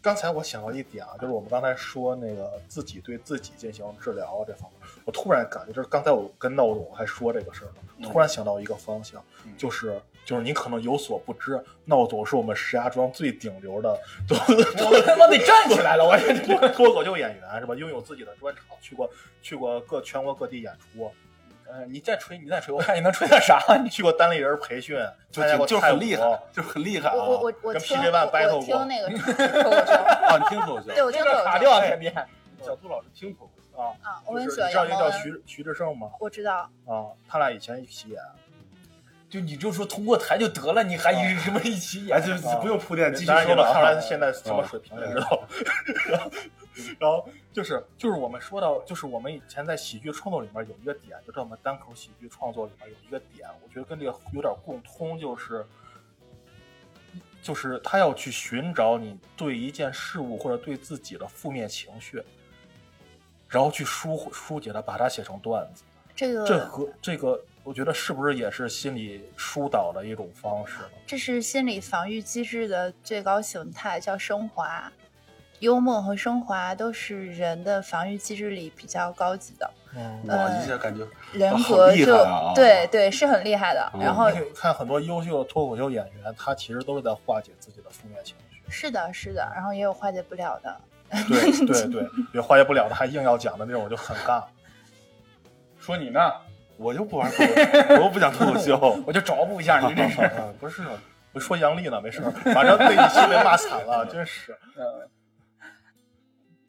[0.01, 9.23] 刚才我想到一点啊，就是我们刚才说那个自己对自己进行治疗这方面，我突然感觉就是刚才我跟闹总还说这个事儿呢，突然想到一个方向，
[9.55, 13.89] 就是就是你可能有所不知，闹总是我们石家庄最顶流的，
[14.29, 17.75] 我 他妈得站起来了，我脱口秀演员是吧？
[17.75, 19.09] 拥有自己的专场，去过
[19.41, 21.11] 去过各全国各地演出。
[21.67, 23.57] 呃，你再吹，你再吹，我看你能吹点啥？
[23.81, 24.97] 你去过单立人培训，
[25.31, 27.15] 就就很厉害，就很厉害啊！
[27.15, 28.03] 我我我听我
[28.61, 29.07] 听那个
[29.63, 30.93] 脱口秀啊，你听脱口秀？
[30.93, 31.45] 对，我听脱口秀。
[31.45, 32.13] 卡掉天天。
[32.61, 34.69] 小杜老师听脱口秀啊啊，我很喜欢。
[34.69, 36.11] 知道一个叫徐徐志胜吗？
[36.19, 38.21] 我知道啊，他俩以前一起演。
[39.31, 43.71] 就你就说通过台就得了，你还一什么一起演，就不用铺垫，继续说吧。
[43.71, 45.47] 看来现在什么水平了，知道？
[46.99, 55.65] 然后就是就是我们说到，就是我们以前在喜剧创作里面有一个点，就在我们单口喜剧创作里面有一个点，我觉得跟这个有点共通，就是
[57.41, 62.21] 就是他要去寻找你对一件事物或者对自己的负面情绪，
[63.47, 65.83] 然后去疏疏解它，把它写成段子。
[66.13, 70.89] 这个这和这个，我觉得是不是也是心理疏导的一种方式呢？
[71.05, 74.91] 这是心理防御机制的最高形态，叫升华。
[75.59, 79.71] 幽默和升华都是人的防御机制里比较高级的。
[79.95, 83.91] 嗯，哇，一下感觉人格就、啊、对对是很厉害的。
[83.93, 88.57] 嗯、然后看很多优秀的脱口秀演员，他其实都是在化解自己的负面情绪。
[88.69, 89.47] 是的，是的。
[89.53, 90.81] 然后也有化解不了的。
[91.27, 94.43] 对对 对，有化解不了的还硬要讲的那种，就很尬。
[95.77, 96.19] 说你呢？
[96.81, 100.53] 我就不玩脱口秀，我又不讲脱口秀， 我就找补一下你这事儿。
[100.59, 100.83] 不是，
[101.33, 102.21] 我说杨笠呢，没事，
[102.53, 104.57] 反正被你新闻骂惨了，真是。
[104.75, 105.09] 嗯。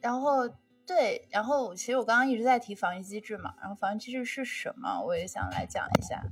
[0.00, 0.48] 然后
[0.84, 6.22] 对，然后其实我刚刚一直在提防御机制嘛，然后防御机制是什么，我也想来讲一下。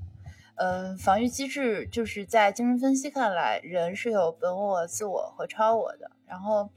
[0.56, 6.10] 嗯，防御机制就是在精神分析看来，人是有本我、自我和超我的。
[6.26, 6.68] 然后，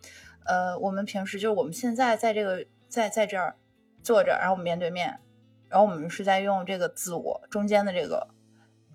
[0.46, 3.56] 呃，我们平时就是我们现在在这个在在这儿
[4.02, 5.20] 坐着，然后我们面对面，
[5.74, 8.28] 然后我们是在用这个自我中间的这个。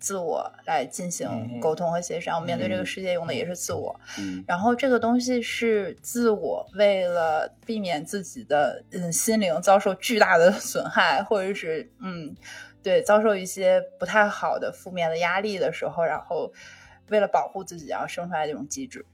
[0.00, 4.00] 自我来进行沟通和协商，面对这个世界用的也是自我。
[4.16, 12.32] 嗯，然后这个东西是自我为了避免自己的嗯心灵遭受巨大的损害，或者是嗯
[12.80, 16.52] 对遭受一些不太好的负面的压力的时候，然后
[17.08, 19.04] 为了保护自己，然后生出来这种机制。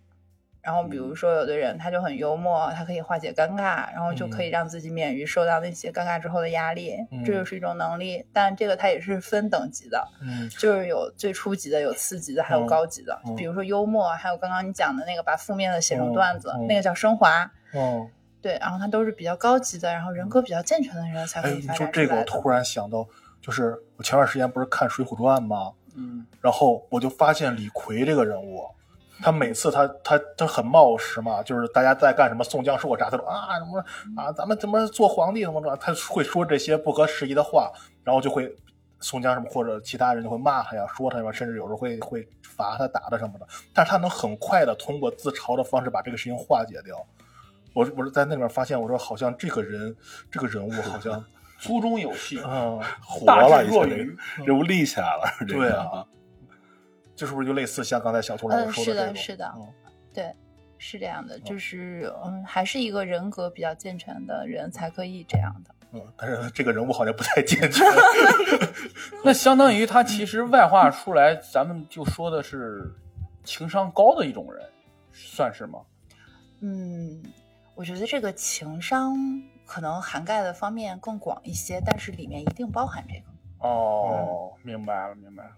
[0.64, 8.24] 然后比如说有的人他就很幽默，他可以化解尴尬，然后就可以让自己免于受到那些尴尬之后的压力，这就是一种能力。
[8.33, 13.20] 但这个它也是分等级的，嗯，就是有最初级的，有次级的，还有高级的。
[13.37, 17.53] 比如说幽默，还有刚刚你讲的那个把负面的写成段子，那个叫升华。
[17.74, 18.09] 嗯，
[18.40, 21.88] 对，然后他都是比较高级的，然后人格比较健全的人才可以发展出来。
[21.88, 23.07] 哎，你说这个，我突然想到，
[23.42, 25.72] 就是我前段时间不是看《水浒传》吗？
[25.94, 28.64] 嗯，然后我就发现李逵这个人物。
[29.22, 33.85] 他每次他他他很冒失嘛，就是大家在干什么宋江说我啥，他说啊什么
[34.20, 37.70] 啊咱们怎么做皇帝怎么着，他会说这些不合时宜的话，
[38.03, 38.55] 然后就会
[39.00, 46.96] 宋江什么或者其他人就会骂他呀，说他呀，甚至有时候会会罚他打他什么的，但是他能很快的通过自嘲的方式把这个事情化解掉。
[47.72, 49.94] 我我是在那里面发现，我说好像这个人
[50.31, 51.24] 这个人物好像
[51.61, 56.05] 粗中有细，嗯，活了，弱于人物立起来了，对啊。
[57.16, 59.11] 这是不是就类似像刚才小兔老师说的？
[59.11, 59.68] 嗯，是的，是的，嗯、
[60.12, 60.35] 对，
[60.79, 65.74] 是这样的，就是嗯，还是一个人格比较健全的人才可以这样的。
[65.92, 67.87] 嗯，但是这个人物好像不太健全。
[69.24, 72.92] 那相当于他其实外化出来，咱们就说的是
[73.44, 74.68] 情商高的一种人，
[75.12, 75.79] 算是吗？
[76.61, 77.22] 嗯，
[77.77, 79.14] 我觉得这个情商
[79.64, 83.68] 可能涵盖的方面更广一些，但是里面一定包含这个。
[83.68, 85.50] 哦，明白了，明白了。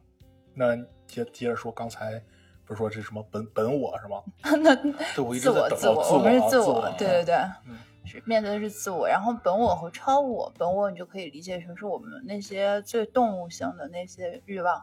[0.52, 2.22] 那接接着说，刚才
[2.64, 4.22] 不是说这什么本本我是吗？
[4.62, 4.74] 那
[5.14, 7.34] 对，我一自我自我我们是自我，对对对，
[7.66, 9.06] 嗯、是面对的是自我。
[9.08, 14.76] 然后本我和超我，本我你就可以理解成是我们那些最动物性的那些欲望、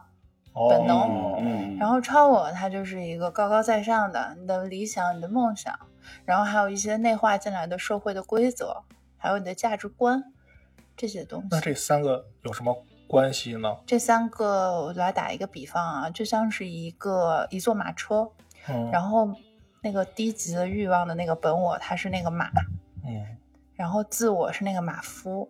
[0.52, 0.98] 哦、本能。
[1.40, 5.78] 嗯，然后超我它就是一个高高在上的你的理想、你的梦想，
[6.24, 8.82] 然后还有一些内化进来的社会的规则，
[9.16, 10.32] 还有你的价值观
[10.96, 11.48] 这些东西。
[11.50, 12.84] 那这三个有什么？
[13.06, 13.76] 关系呢？
[13.86, 18.30] 这三个我来打一个比方啊，就像是一个一座马车，
[18.68, 19.30] 嗯，然后
[19.82, 22.50] 那个低级的欲望的那个本我，它是那个马，
[23.04, 23.36] 嗯，
[23.74, 25.48] 然后自我是那个马夫，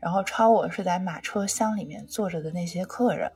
[0.00, 3.30] 然后超我是在马车厢里面坐着的那些客人，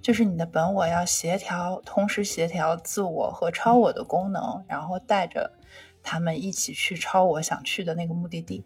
[0.00, 5.52] 就是你的本我要协调，同时协调自我和超我的功能，然后带着
[6.02, 8.64] 他们一起去超我想去的那个目的地。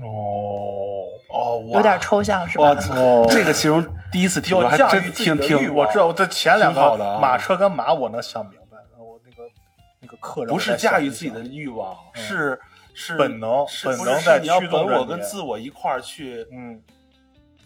[0.00, 2.76] 哦哦，有点抽象是吧？
[2.96, 5.74] 哦， 这个形容第一次听，我还真听听。
[5.74, 9.42] 我知道我，这前两个马车跟马我能想明白，我那个
[10.00, 12.58] 那个客人不是驾驭自己的欲望，是
[12.94, 16.82] 是本能，本能在驱动本我跟自我一块儿去，嗯，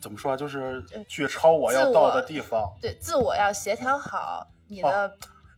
[0.01, 0.37] 怎么说啊？
[0.37, 2.71] 就是去超我要到的地方。
[2.81, 5.13] 对，自我要协调好你的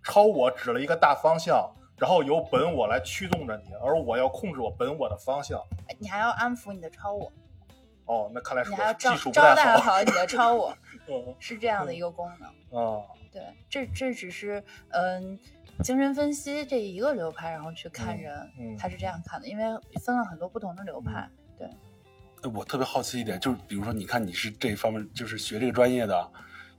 [0.05, 1.69] 超我指了一个大方向。
[1.99, 5.61] 然后由本我来驱动着你，而我要控制我本我的方向。
[5.99, 7.33] 你还要安抚你的超我。
[8.07, 10.75] 哦，那看来是你还要技术招待好你的超我，
[11.09, 12.49] 嗯，是这样的一个功能。
[12.81, 15.39] 啊，对，这这只是嗯，
[15.83, 19.65] 精神分析这一个流派，然后去看人，嗯，他是这样看的，因为
[20.01, 21.29] 分了很多不同的流派。
[21.59, 21.69] 对，
[22.55, 26.31] 我特别好奇一点，就是比如说，你看你是这方面，就是学这个专业的，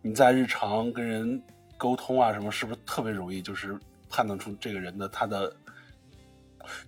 [0.02, 1.40] 你在日常跟人
[1.78, 3.80] 沟通啊什么，是不是特别容易就是
[4.10, 5.56] 判断出这个人的他的？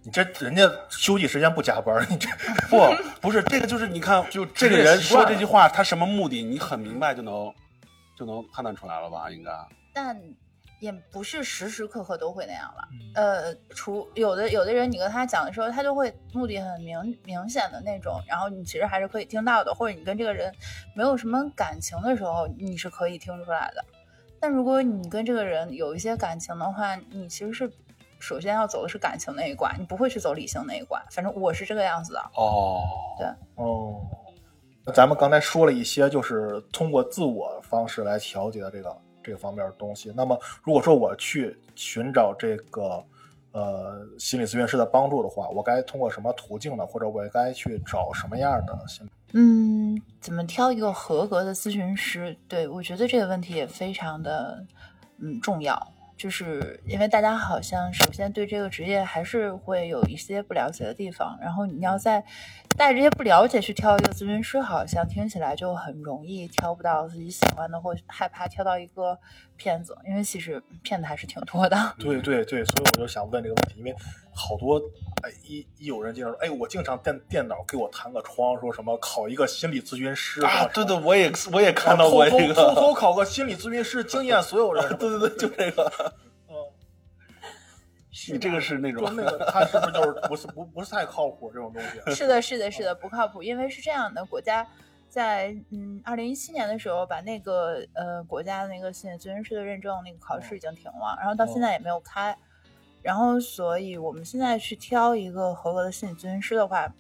[0.04, 2.30] 你这人家休息时间不加班， 你这
[2.70, 2.80] 不
[3.22, 7.54] 不是这个就是你看，就这个人说这句话他什么目的，你很明白就能
[8.18, 9.30] 就能判断出来了吧？
[9.30, 9.52] 应该。
[9.94, 10.22] 但。
[10.80, 20.52] 也不是时时刻刻都会那样了，呃，除有的有的人，你跟他讲的时候，他就会目的很明明显的那种，然后你其实还是可以听到的，或者你跟这个人
[20.96, 23.86] 没有什么感情的时候，你是可以听出来的。
[24.42, 27.72] 但如果你跟这个人有一些感情的话，你其实是
[28.20, 31.02] 首先要走的是感情那一关，你不会去走理性那一关。
[31.12, 32.20] 反正我是这个样子的。
[32.36, 32.82] 哦，
[33.18, 34.02] 对，哦，
[34.84, 38.98] 那咱们刚才说了一些，就是通过自我方式来调节这个。
[39.24, 40.12] 这个方面的东西。
[40.16, 43.06] 那么，如果说我去寻找这个
[43.52, 46.84] 呃心理咨询师的帮助的话，我该通过什么途径呢？
[46.84, 49.08] 或者我该去找什么样的心？
[49.34, 52.38] 嗯，怎么挑一个合格的咨询师？
[52.48, 54.66] 对我觉得这个问题也非常的
[55.20, 55.92] 嗯重要。
[56.18, 62.24] 就是因为大家好像首先对这个职业还是会有一些不了解的地方，然后你要在
[62.78, 69.18] 带着这些不了解去挑一个咨询师，好像听起来就很容易挑不到自己喜欢的，或害怕挑到一个
[69.56, 71.78] 骗子，因为其实骗子还是挺多的。
[72.00, 73.96] 对对对，所以我就想问这个问题，因为
[74.34, 74.82] 好多
[75.22, 80.66] 哎一一有人经常说，哎，我经常电电脑给我弹个窗，说什么考一个心理咨询师啊？
[80.74, 84.84] 对对，我也我也看到过这个，偷偷考个心理咨询师，惊艳所有人。
[84.98, 86.14] 对对对，就这个。
[88.34, 92.00] 你这个是那种，那个 他是不是就是不是不不是太靠谱这种东西？
[92.14, 93.42] 是的，是的，是的，不靠谱。
[93.42, 94.68] 因为是这样的，国家
[95.08, 102.38] 在嗯二零一七年的时候把那个呃国家的那个心理咨询师的认证那个考试已经停了，然后到现在也没有开。
[103.02, 106.94] 然后，所以我们现在去挑一个合格的心理咨询师的话，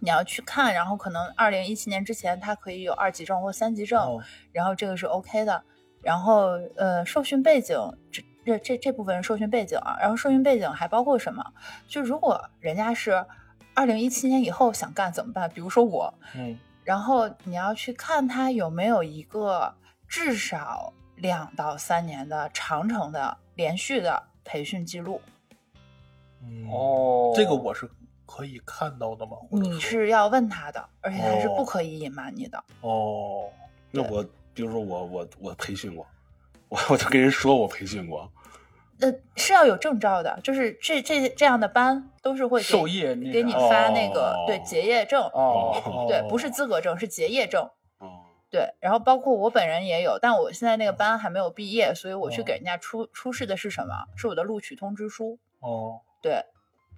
[0.00, 4.18] 你要去看，然后可能二零一七年之前他可以有二级证或三级证，
[4.52, 5.62] 然后这个是 OK 的。
[6.02, 7.76] 然后呃，受训背景
[8.10, 8.20] 这。
[8.50, 11.44] 这这这部分受训背景啊，然后受训背景还包括什么？
[11.86, 13.24] 就如果人家是
[13.74, 15.48] 二零一七年以后想干怎么办？
[15.50, 19.72] 比如说我，嗯，然后你要去看他有没有一个
[20.08, 25.20] 至少两到三年的长程的连续的培训记录。
[26.70, 27.88] 哦，这个我是
[28.26, 29.36] 可以看到的吗？
[29.50, 32.64] 你是要问他的，而且他是不可以隐瞒你的。
[32.80, 33.48] 哦，
[33.92, 36.04] 那我比如说我我我培训过。
[36.68, 38.32] 我我就跟人说，我培训过，
[39.00, 47.62] 呃，是要有证照的，就是这这这样的班都是会授业给你发那个对结业证哦，对，不是资格证，是结业证
[47.98, 53.94] 哦，对，然后包括我本人也有，但我现在那个班还没有毕业，所以我去给人家出出示的是什么？
[54.16, 56.44] 是我的录取通知书哦，对，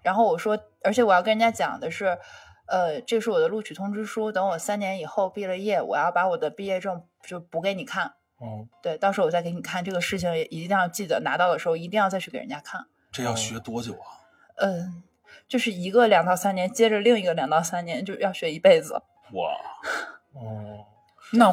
[0.02, 2.18] 然后我说，而且我要跟人家讲的是，
[2.66, 8.14] 呃，这是我的录取通知书，等我三年以后毕了业，我要把我的毕业证就补给你看。
[8.42, 12.84] 哦，对，到时候我再给你看这个事情，也一定要记得拿到的时候一定要再去给人家看。
[13.12, 14.18] 这要学多久啊？
[14.56, 15.04] 嗯，
[15.46, 18.94] 就是一个两到三年，接着另一个两到三年，就要学一辈子。
[19.32, 19.56] 哇，
[20.34, 20.86] 哦，
[21.34, 21.52] 那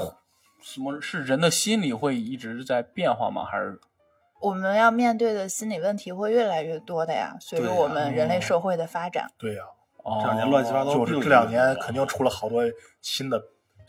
[0.64, 3.46] 什么是人的心理会一直在变化吗？
[3.46, 3.80] 还是
[4.42, 7.38] 我们要面对的心理问题会越来越多的呀？
[7.40, 9.30] 随着我们人类社会的发展。
[9.38, 9.64] 对呀，
[10.04, 12.64] 这两年乱七八糟，就是这两年肯定出了好多
[13.00, 13.40] 新的。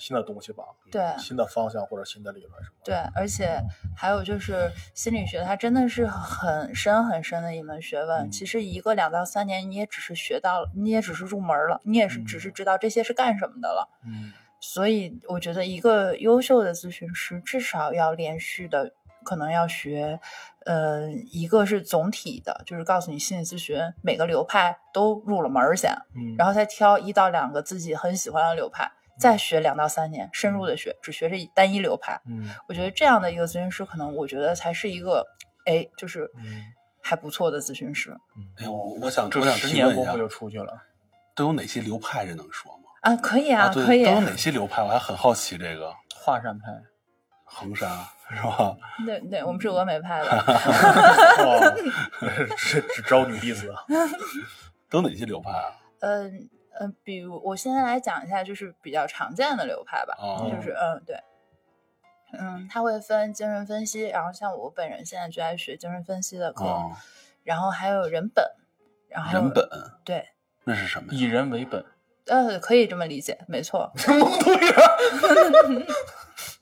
[0.00, 2.76] 新的东西吧，对，新的方向或者新的理论什么？
[2.82, 3.62] 对，而且
[3.94, 8.30] 还有就是心理学，它真的是很深很深的一门学问。
[8.30, 13.86] 其实一个两到三年，你也只是学到了，你也只是入门了，你也是只是知道这些是干什么的了。
[14.06, 20.18] 嗯，所以我觉得一个优秀的咨询师至少要连续的，可能要学，
[20.64, 28.90] 呃，一个是总体的，就是告诉你心理咨询每个流派都入了门先，嗯，然后再挑一到两个自己很喜欢的流派。
[29.20, 32.20] 再学两到三年，深入的学，只学这单一流派。
[32.26, 35.26] 嗯，我觉得这样的一个咨询师，可能我觉得才是一个，
[35.66, 36.28] 哎，就是
[37.02, 38.16] 还不错的咨询师。
[38.56, 40.82] 哎，我我想我想十年功夫就出去了。
[41.36, 42.26] 都有哪些流派？
[42.26, 42.84] 这能说吗？
[43.02, 44.04] 啊，可以啊，可以。
[44.04, 44.82] 都有哪些流派？
[44.82, 45.94] 我还很好奇这个。
[46.16, 46.66] 华山派、
[47.44, 47.88] 衡山
[48.30, 48.76] 是吧？
[49.06, 50.30] 对对，我们是峨眉派的。
[52.56, 53.74] 是只招女弟子。
[54.88, 55.72] 都哪些流派啊？
[56.00, 56.48] 嗯。
[56.80, 60.16] 嗯，比如我现在来讲一下，就是比较常见的流派吧，
[60.50, 61.22] 就是嗯，对，
[62.32, 66.64] 嗯，他会分精神分析，然后像我本人现在就在学精神分析的课，
[67.44, 68.42] 然后还有人本，
[69.08, 69.68] 然后人本，
[70.06, 70.30] 对，
[70.64, 71.12] 那是什么？
[71.12, 71.84] 以人为本，
[72.28, 73.92] 呃，可以这么理解，没错。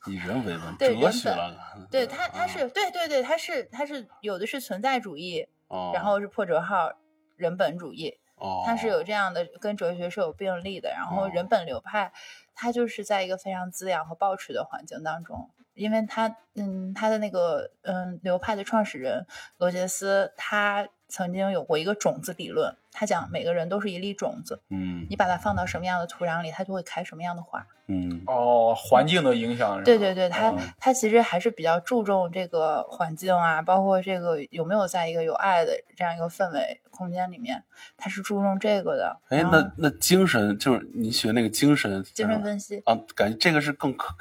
[0.07, 1.55] 以人为本，哲学了。
[1.93, 5.47] 对他，他是对对对，他是他是有的是存在主义，
[5.95, 6.91] 然后是破折号
[7.37, 8.19] 人本主义。
[8.65, 10.91] 它是有这样的，跟哲学是有并立的。
[10.91, 12.13] 然后人本流派，
[12.55, 19.27] 它就是在一个非常滋养和抱持的环境当中，因为他嗯，他的那个嗯流派的创始人
[19.59, 27.67] 罗杰斯，他曾经有过一个种子理论，他讲每个人都是一粒种子，嗯你把它放到什么样的土壤里，它就会开什么样的花。
[27.87, 29.85] 嗯哦，环境的影响是？
[29.85, 37.63] 对对对，他嗯他其实还是比较注重这个环境啊，包括这个有没有在一个有爱的这样一个氛围空间里面，
[37.97, 39.17] 他是注重这个的。
[39.31, 44.15] 哎，那那精神就是你学那个精神精神分析啊，感觉这个是更科，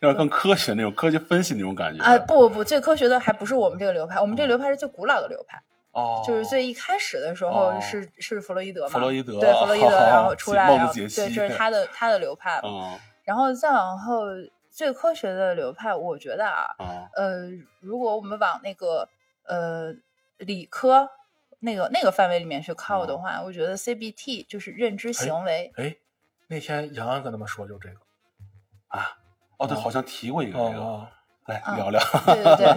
[0.00, 5.62] 有点更科学那种科学分析那种感觉啊，不不不，最科学的还不是我们这个流派，我们这个流派是最古老的流派，
[5.92, 14.22] 哦，就是最一开始的时候哦是是弗洛伊德嘛，弗洛伊德对弗洛伊德，然后出来，然后对，这是他的他的流派，嗯然后再往后
[14.70, 17.50] 最科学的流派，我觉得啊，嗯呃，
[17.80, 19.06] 如果我们往那个
[19.44, 19.92] 呃
[20.38, 21.10] 理科
[21.60, 25.70] 那个那个范围里面去靠的话，我觉得 CBT 就是认知行为。
[25.76, 25.96] 哎，
[26.46, 27.96] 那天杨洋跟他们说就这个，
[28.88, 29.18] 啊
[29.58, 31.08] 哦，对，好像提过一个这个，哦，
[31.46, 32.00] 来啊聊聊。
[32.26, 32.76] 对对对，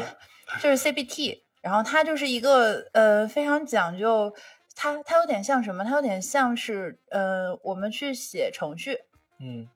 [0.61, 1.43] 就是 CBT。
[1.61, 4.33] 然后它就是一个呃非常讲究，
[4.75, 5.83] 它它有点像什么？
[5.83, 8.97] 它有点像是呃我们去写程序，
[9.39, 9.69] 嗯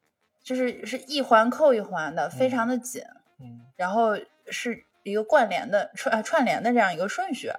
[0.43, 3.03] 就是是一环扣一环的，非常的紧。
[3.39, 7.51] 嗯然后是一个关联的串呃串联的这样一个顺序，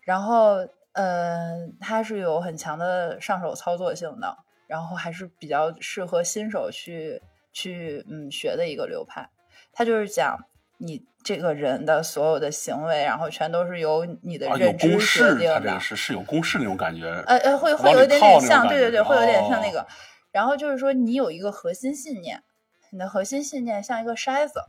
[0.00, 7.20] 然后呃，它是有很强的上手操作性的，然后还是比较适合新手去
[7.52, 9.30] 去嗯学的一个流派。
[9.72, 10.38] 它就是讲
[10.78, 15.80] 你这个人的所有的行为，然后全都是由你的认知公决式，定的它这个。
[15.80, 17.06] 是是有公式那种感觉。
[17.26, 19.86] 呃呃，会会有一点点像，对对对，会有点像那哦个。
[20.30, 22.42] 然后就是说，你有一个核心信念，
[22.90, 24.64] 你的核心信念像一个筛子，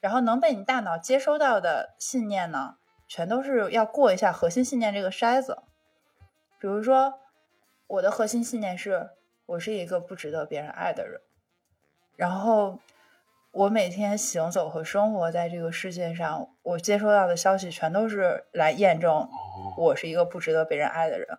[0.00, 2.76] 然后能被你大脑接收到的信念呢，
[3.08, 5.58] 全都是要过一下核心信念这个筛子。
[6.60, 7.14] 比如说，
[7.88, 9.10] 我的核心信念是
[9.46, 11.20] 我是一个不值得别人爱的人，
[12.18, 12.80] 然后
[13.52, 19.28] 我每天行走和生活在这个世界上，我接收到的消息全都是来验证哦，
[19.78, 21.38] 我是一个不值得被人爱的人。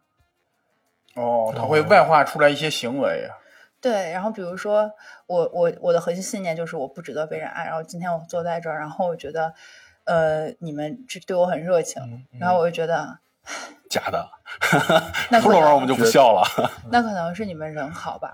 [1.15, 3.27] 哦，他会外化出来一些行为。
[3.29, 3.35] 啊
[3.81, 4.89] 对，然后比如说
[5.27, 9.53] 我我我的核心信念就是我不值得被人爱，然后今天我坐在这儿，然后我觉得，
[10.05, 13.19] 呃，你们这对我很热情，嗯，然后我就觉得
[13.89, 14.29] 假的，
[15.29, 16.43] 那 可能说着玩我们就不笑了。
[16.91, 18.33] 那可能是你们人好吧，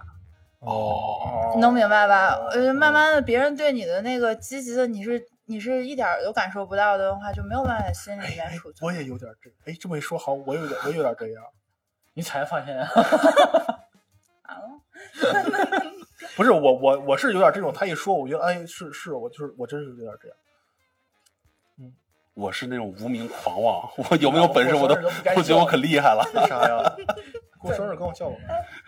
[0.65, 2.35] 哦，你能明白吧？
[2.51, 8.87] 呃，慢慢的别人对你的那个积极的，你是你是一点儿都感受不到的话，就没有办法在心里面储，存。
[8.87, 11.43] 我也有点这，哎，这么一说，好，我有点，我有点这样。
[12.13, 12.87] 你才发现，完
[14.47, 14.81] 了，
[16.35, 17.73] 不是我，我我是有点这种。
[17.73, 20.37] 他一说，我觉得，哎，是是，我就是我真是有点这样。
[22.33, 24.95] 我是那种无名狂妄，我有没有本事我都
[25.33, 26.21] 不觉得我可厉害了。
[26.33, 26.95] 为啥呀？
[27.65, 28.37] 过生日跟我叫我。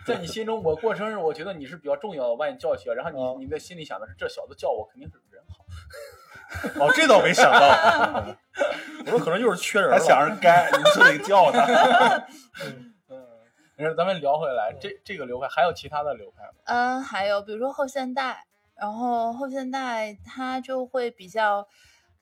[0.06, 6.86] 在你心中，我过生日，我觉得你是比较重要的，我把你叫起来，然后哦你你在心里想的是，这小子叫我肯定是人好。
[6.86, 8.36] 哦，这倒没想到。
[9.06, 9.98] 我说可能就是缺人了。
[9.98, 11.64] 他想着该， 你就得叫他。
[13.08, 13.26] 嗯，
[13.76, 16.54] 没事，咱们聊回来，这这个流派还有其他的流派吗？
[16.64, 21.66] 嗯，还有比如说后现代，然后后现代它就会比较，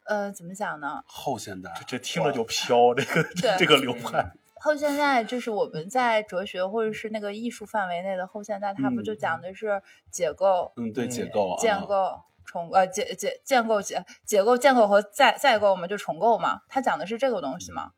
[0.07, 1.02] 呃，怎么讲呢？
[1.07, 3.24] 后现代，这这听着就飘，这个
[3.59, 4.32] 这个流派。
[4.59, 17.92] 后现代就是我们在哲学或者是那个艺术范围内的后现代，它不就嗯讲的是解构、嗯，对，嗯解构啊，建构、重呃解解建构解解构建构和再再构嘛，就重构嘛，它讲的是这个东西嘛。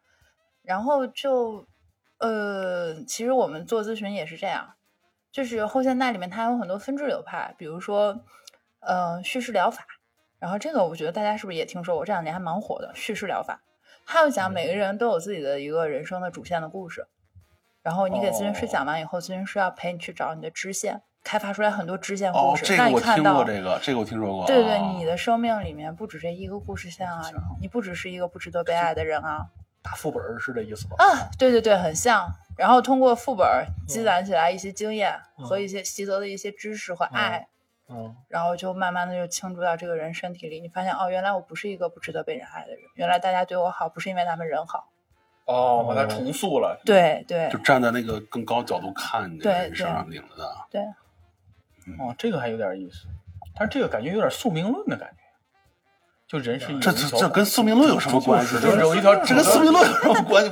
[0.63, 1.67] 然后就
[2.19, 4.75] 呃，其实我们做咨询也是这样，
[5.31, 8.25] 就是后现代里面它有很多分支流派，比如说
[8.81, 9.87] 呃叙事疗法，
[10.41, 12.05] 然后这个我觉得大家是不是也听说过？
[12.05, 13.63] 这两年还蛮火的叙事疗法。
[14.11, 17.07] 它要讲每个人都有自己的一个人生的主线的故事，
[17.83, 24.47] 然后你给咨询师讲完以后，咨询师要陪你去找你的支线，开发出来很多支线故哦，事，这个我让你看到听过，这个这个我听说过。
[24.47, 27.23] 对对，啊你的生命里面不止这一个故事线啊，
[27.61, 29.47] 你不只是一个不值得被爱的人啊
[29.83, 30.97] 打副本儿是这意思吧？
[30.99, 31.29] 啊！
[31.39, 32.27] 对对对，很像。
[32.57, 33.47] 然后通过副本
[33.87, 37.47] 积攒起来一些经验和一些习得的一些知识和爱，
[37.91, 40.61] 嗯，然后就慢慢的就倾注到这个人身体里。
[40.61, 44.91] 你发现哦，原来我不是一个不值得被人爱的人，原来大家对我好不是因为他们人好。
[45.47, 46.79] 哦，把它重塑了。
[46.85, 50.55] 对对就站在那个更高角度看你这个人身上领着的。
[50.71, 50.83] 对，
[51.99, 53.07] 哦，这个还有点意思，
[53.57, 55.18] 但是这个感觉有点宿命论的感觉，
[56.29, 58.61] 就人是一这这这跟宿命论有什么关系？
[58.61, 60.51] 就是有一条这跟宿命论有什么关系？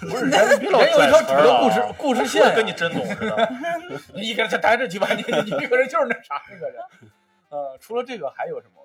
[0.00, 3.52] 不是， 人别老人有一条主流故事事，故事线，跟你真懂似的。
[4.14, 6.80] 你一个人待这几百年，你这个人就是那啥那个人。
[7.50, 8.78] 呃，除了这个还有什么？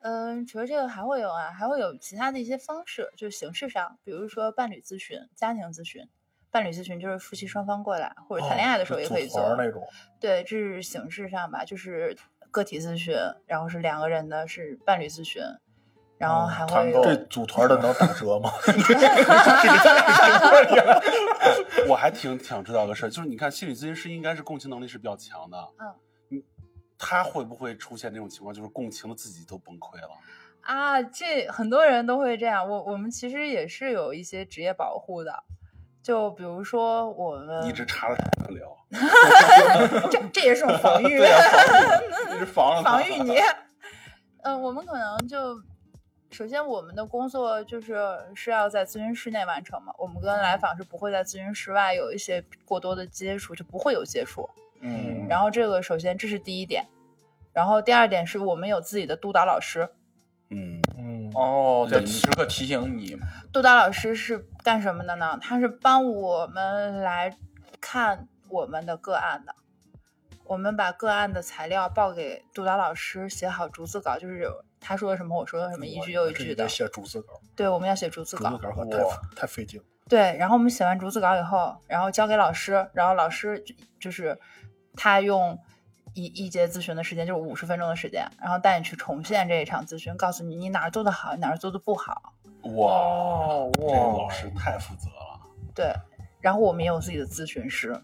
[0.00, 6.08] 嗯，除了这个还会有啊，还会有其他的一些方式，就是形式上，比如说伴侣咨询、家庭咨询。
[6.52, 9.56] 伴侣咨询就是夫妻双方过来，或者谈恋爱的时候也可以做。
[9.58, 9.82] 那种。
[10.20, 12.16] 对，这是形式上吧，就是
[12.52, 13.16] 个体咨询，
[13.46, 15.42] 然后是两个人的是伴侣咨询，
[16.18, 18.50] 然后还会有这组团的能打折吗？
[21.88, 25.56] 我还挺想知道个事儿，就是你看心理咨询师应该是共情能力是比较强的，
[26.30, 26.42] 嗯，
[26.98, 30.10] 他会不会出现那种情况，就是共情的自己都崩溃了？
[30.62, 32.68] 啊，这很多人都会这样。
[32.68, 35.44] 我我们其实也是有一些职业保护的，
[36.02, 38.76] 就比如说我们一直插着他聊，
[40.10, 43.38] 这这也是种防御，一直防防御你。
[44.42, 45.56] 嗯，我们可能就
[46.30, 47.96] 首先我们的工作就是
[48.34, 54.48] 是要在咨询室内完成嘛，我们跟来访是不会在咨询室外有一些过多的接触，就不会有接触。
[54.80, 56.86] 嗯，然后这个首先这是第一点，
[57.52, 59.88] 然后第二点是我们有自己的督导老师。
[60.50, 63.16] 嗯嗯哦，在时刻提醒你。
[63.52, 65.38] 督导老师是干什么的呢？
[65.42, 67.36] 他是帮我们来
[67.80, 69.54] 看我们的个案的。
[70.44, 74.50] 我们把个案的材料报给督导老师，写好逐字稿，就是
[74.80, 76.68] 他说什么我说什么，一句又一句的。
[76.68, 77.40] 写逐字稿。
[77.56, 78.50] 对，我们要写逐字稿。
[78.50, 79.80] 逐字稿太太费劲。
[80.08, 83.64] 对，然后我们写完逐字稿以后，然后交给老师，然后老师
[84.00, 84.38] 就是
[84.94, 85.58] 他用。
[86.14, 92.32] 一一节咨询的时间就是五十分钟的时间，然后带你去重现这一场咨询，告诉你你哪儿做的好，哪儿做的不好。
[92.62, 95.40] 哇哇，老师太负责了。
[95.76, 95.92] 对，
[96.40, 98.02] 然后我们也有自己的咨询师。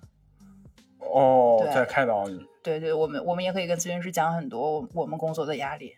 [1.00, 2.46] 哦，在开导你。
[2.62, 5.96] 对对，我们我们也可以跟咨询师讲很多我们工作的压力，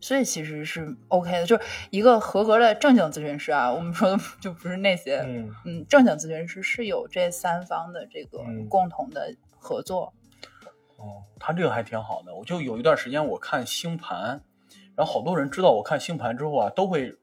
[0.00, 3.72] 所以其实是 OK 的，就是一个合格的正经咨询师啊。
[3.72, 8.38] 我们说的 就不是那些，嗯嗯，正经咨询师是有这三方的这个
[8.68, 10.12] 共同的合作。
[10.96, 12.34] 哦，他这个还挺好的。
[12.34, 14.40] 我就有一段时间我看星盘，
[14.96, 17.14] 然后好多人知道我看星盘之后啊，都会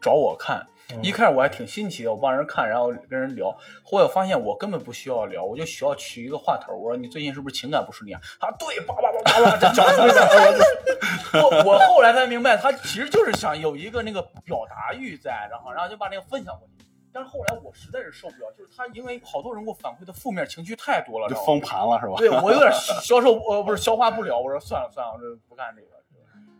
[0.00, 0.66] 找我看。
[1.02, 3.50] 一开始我还挺新奇的，我帮人看，然后跟人聊。
[3.82, 6.76] 后来我发现我根本不需要聊，我就需要取一个话头。
[6.76, 8.20] 我说你最近是不是情感不顺利啊？
[8.38, 9.15] 他对，叭叭叭
[11.34, 16.74] 我我后来才明白，他其实就是想有一个那个表达欲在，然后然后就把那个分享过去。
[17.12, 22.14] 但是后来我实在是受不了，就是他因为好多人给我反馈的负面情绪太多了，就封盘了是吧？
[22.18, 22.70] 对我有点
[23.02, 24.38] 消受，呃，不是消化不了。
[24.38, 25.88] 我说算了算了，我这不干这个，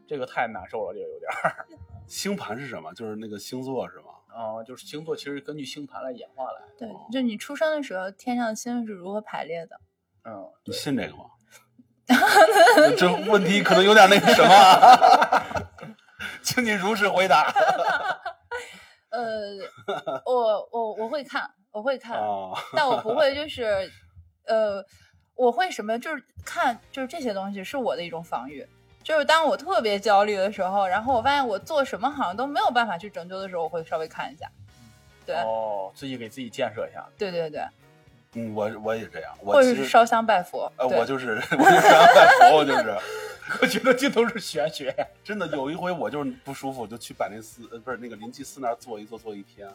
[0.06, 1.30] 这个太难受了，这个有点。
[2.08, 2.92] 星盘是什么？
[2.94, 4.04] 就是那个星座是吗？
[4.28, 6.60] 啊，就是星座，其实根据星盘来演化来。
[6.78, 9.80] 对，就你出生的时候，天上的星是如何排列的？
[10.24, 11.24] 嗯，你信这个吗？
[12.96, 15.96] 这问题可能有点那个什么，
[16.42, 17.52] 请你如实回答。
[19.10, 19.56] 呃，
[20.24, 22.20] 我我我会看，我会看，
[22.74, 23.90] 但我不会就是，
[24.46, 24.84] 呃，
[25.34, 25.98] 我会什么？
[25.98, 28.66] 就是看，就是这些东西是我的一种防御。
[29.02, 34.50] 就是当我特别焦虑的时候，然后我发现我做什么好像都没有办法去拯救的时候，我会稍微看一下。
[35.24, 37.04] 对，哦，自己给自己建设一下。
[37.16, 37.64] 对对对。
[38.36, 40.70] 嗯，我我也这样，或者是烧香拜佛。
[40.76, 42.94] 呃，我就是我就是烧香拜佛，我就是。
[43.62, 44.92] 我觉得这都是玄学。
[45.22, 49.68] 真的，有一回我就是不舒服，就去百灵寺，呃，不是那个灵济寺那儿坐一坐，坐一天，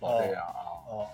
[0.00, 0.58] 老这样啊。
[0.90, 1.06] 哦。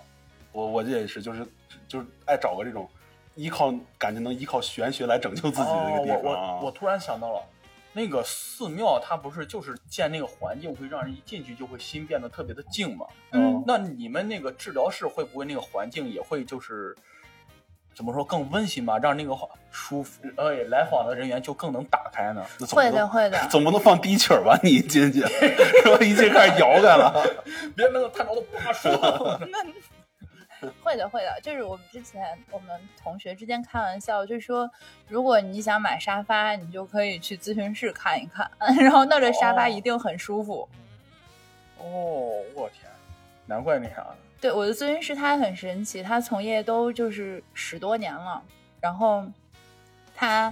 [0.51, 1.45] 我我这也是，就是
[1.87, 2.89] 就是爱找个这种
[3.35, 6.23] 依靠，感觉能依靠玄学来拯救自己的一个地方。
[6.23, 7.43] 我我突然想到了。
[7.91, 13.05] 那个寺庙，它不是就是建那个环境，会让人一进去就会心变得特别的静嘛？
[13.31, 16.95] 嗯，那你们那个治疗室会不会那个环境也会就是
[17.95, 18.97] 怎么说更温馨吧？
[18.99, 19.35] 让那个
[19.71, 22.45] 舒服，哎，来访的人员就更能打开呢？
[22.71, 24.57] 会的，会的，总不能放低曲吧？
[24.63, 25.97] 你一进去，是吧？
[25.99, 27.11] 一进开始摇开了，
[27.75, 28.91] 别那个探着都不怕说。
[30.83, 34.69] 会的，会的，就是我们之前我们同学之间开玩笑，就是说，
[35.07, 38.49] 如果你想买沙发，你就可以去咨询室看一看，
[38.79, 40.67] 然后那这沙发一定很舒服。
[41.77, 42.91] 哦，我天，
[43.45, 44.05] 难怪那啥。
[44.41, 48.41] 对，我的咨询师他很神奇，他从业都就是十多年了，
[48.81, 49.25] 然后
[50.15, 50.51] 他。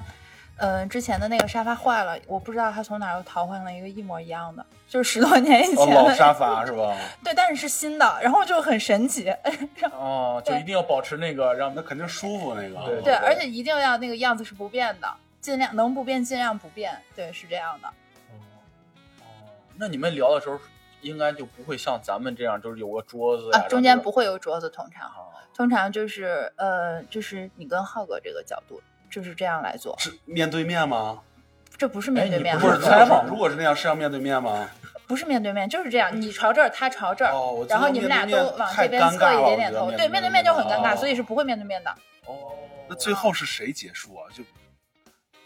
[0.57, 6.97] 嗯，之前的那个沙发坏了，我不知道他从哪又淘换了一个一模一样的，就是十多年以前的老沙发是吧？
[7.23, 9.31] 对，但是是新的，然后就很神奇。
[9.91, 12.83] 哦，就一定要保持那个，让那肯定舒服那个。
[12.85, 15.07] 对对，而且一定要那个样子是不变的，
[15.39, 16.99] 尽量能不变尽量不变。
[17.15, 17.87] 对，是这样的。
[17.87, 18.33] 哦
[19.21, 19.25] 哦，
[19.75, 20.59] 那你们聊的时候
[21.01, 25.11] 应该就不会像咱们这样，就是有个桌子啊，中间不会有桌子，通常
[25.53, 28.81] 通常就是呃，就是你跟浩哥这个角度。
[29.09, 31.19] 就是这样来做，是面对面吗？
[31.77, 33.25] 这不是面对面，不是采访。
[33.27, 34.67] 如果是那样，是要面对面吗？
[35.07, 37.31] 不是面对面，就是这样，你朝这儿，他朝这儿，
[37.69, 41.89] 然后你们俩都往这边侧一点点头，对，面对面就很尴尬，所以是不会面对面的。
[42.25, 42.51] 哦，
[42.89, 44.25] 那最后是谁结束啊？
[44.35, 44.43] 就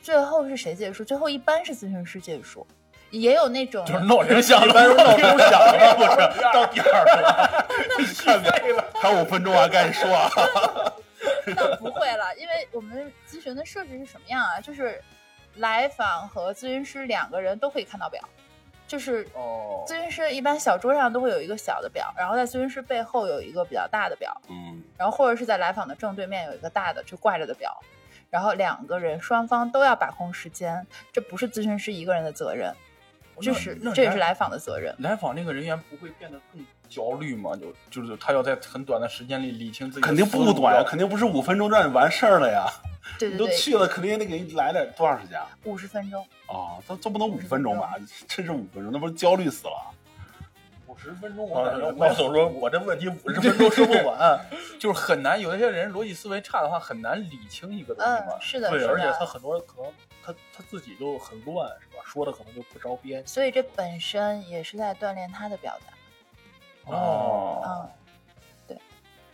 [0.02, 1.04] 最后是谁结束？
[1.04, 2.66] 最后一般是咨询师结束，
[3.12, 7.66] 也有那种就是闹铃响了， 闹铃响了，不是到第二了，
[8.26, 10.28] 太累了，还有五分钟啊，赶紧说啊。
[11.54, 14.60] 倒不会了，因为我们咨询的设置是什么样啊？
[14.60, 15.02] 就是
[15.56, 18.22] 来访和咨询师两个人都可以看到表，
[18.88, 27.78] 就是哦，咨询师一般小桌上都会有一个小的表，然后在咨询师背后有一个比较大的表，嗯，然后或者是在来访的正对面有一个大的就挂着的表，
[28.30, 32.74] 然后两个人双方都要把控时间，这不是咨询师一个人的责任，
[33.42, 34.96] 这是这也是来访的责任。
[35.00, 37.56] 来访那个人员不会变得更焦虑嘛？
[37.56, 42.66] 就就是他要在很短的时间里理清自己肯定不短呀，肯定不是五分钟让你完事儿了呀。
[42.84, 45.48] 你对对对， 都去了，肯定得给你来点多长时间啊？
[45.64, 46.22] 五十分钟。
[46.48, 47.96] 啊，这这不能五分钟吧？
[48.28, 49.92] 真是五分钟，那不是焦虑死了？
[50.88, 54.40] 五十分钟，啊我感觉，麦总说，我这问题五十分钟说不完。
[54.78, 58.42] 就是很难，有一些人逻辑思维差的话，很难理清一个东西嘛嗯，。
[58.42, 59.26] 是的，对，而且他。
[59.26, 62.04] 很多人可能他他自己就很乱，是吧？
[62.06, 63.26] 说的可能就不着边。
[63.26, 65.94] 所以这本身也是在锻炼他的表达。
[66.86, 67.90] 哦，嗯，
[68.68, 68.78] 对，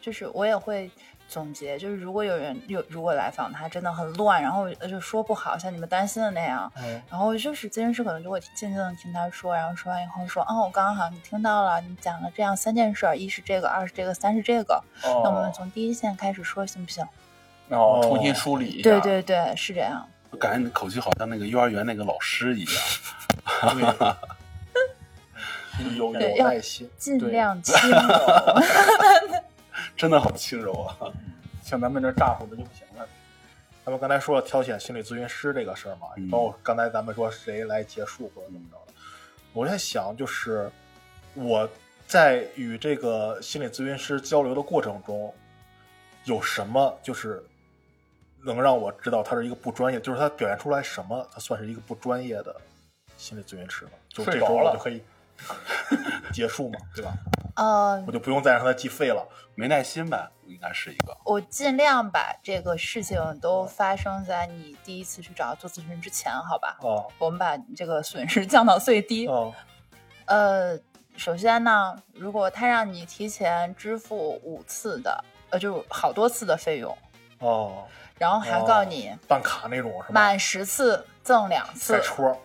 [0.01, 0.89] 就是我也会
[1.27, 17.05] 总结，就是如果有人有如果来访他真的很乱，然后就说不好，像你们担心的那样，嗯，然后就是咨询师可能就会静静的听他说，然后说完以后说，哦，我刚刚好你听到了，你讲了这样三件事儿，一是这个，二是这个，三是这个，哦那我们从第一线开始说行不行？
[17.69, 18.89] 哦，重新梳理一下。
[18.89, 20.07] 对对对，是这样。
[20.29, 24.17] 我感觉你口气好像那个幼儿园那个老师一样。
[25.97, 26.89] 有有耐心。
[26.97, 27.97] 尽量 轻柔。
[29.95, 30.95] 真的好轻柔啊！
[31.63, 33.07] 像咱们这咋呼的就不行了。
[33.83, 38.93] 咱们刚才说了挑选心理咨询师这个事儿嘛，嗯包括刚才咱们说谁来结束或者怎么着的，
[39.53, 40.69] 我在想，就是
[41.33, 41.67] 我
[42.05, 45.33] 在与这个心理咨询师交流的过程中，
[46.25, 47.43] 有什么就是
[48.45, 52.55] 能让我知道他是一个不专业，就是他表现出来什么，他算是一个不专业的
[53.17, 53.91] 心理咨询师呢？
[54.09, 55.01] 就这时候睡着了我就可以
[56.31, 57.13] 结束嘛，对吧？
[57.55, 59.27] 呃我，就不用再让他计费了。
[59.55, 61.17] 没耐心呗，应该是一个。
[61.25, 66.77] 我尽量把这个事情都发生在你第一次去找他做咨询之前，好吧？
[66.81, 69.27] 哦我们把这个损失降到最低。
[69.27, 69.51] 哦
[70.25, 70.77] 呃，
[71.15, 76.95] 首先呢，如果他让你提前支付五次的，呃，就好多次的费用，
[77.39, 80.13] 哦，然后还告诉你办卡那种是吧？
[80.13, 82.39] 满十次赠两次赛，戳，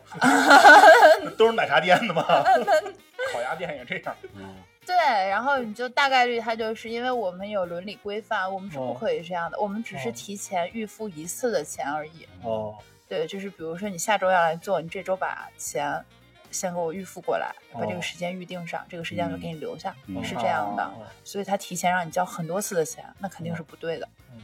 [1.37, 2.25] 都是奶茶店的嘛。
[3.33, 4.17] 烤鸭店也这样。
[4.35, 4.97] 嗯，对，
[5.29, 12.27] 然后你就大概率他就是因为我们有伦理规范，我们是不哦可以这样的，我们只是哦提前预付一次的钱而已。
[12.43, 12.77] 哦
[13.09, 16.05] 对，就是比如说你下周要来做，你这周把钱
[16.51, 20.83] 先给我预付过来，把这哦个时间预定上，这个时间我就给你留下，嗯是这样的。
[20.83, 24.09] 哦所以他提前让你交很多次的钱，那肯定是不对的。
[24.33, 24.41] 嗯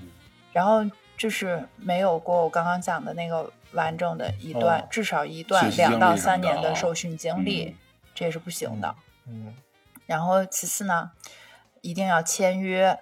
[0.53, 0.85] 然后
[1.19, 7.75] 就是没有过我刚刚讲的那个完整的一段，哦至少一段两到三年的啊受训经历，嗯
[8.15, 8.95] 这也是不行的。
[9.27, 9.55] 嗯
[10.07, 11.11] 然后其次呢，
[11.83, 12.99] 一定要签约，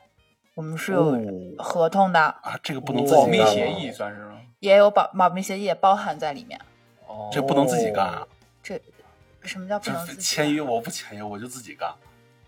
[0.55, 1.21] 我们是有哦
[1.59, 4.41] 合同的，啊，这个不能自己保干吗密协议算是吗？
[4.59, 6.59] 也有保保密协议也包含在里面。
[7.07, 8.27] 哦，这不能自己干啊！
[8.63, 8.81] 这
[9.43, 11.95] 什么叫不能自己签约我不签约，我就自己干。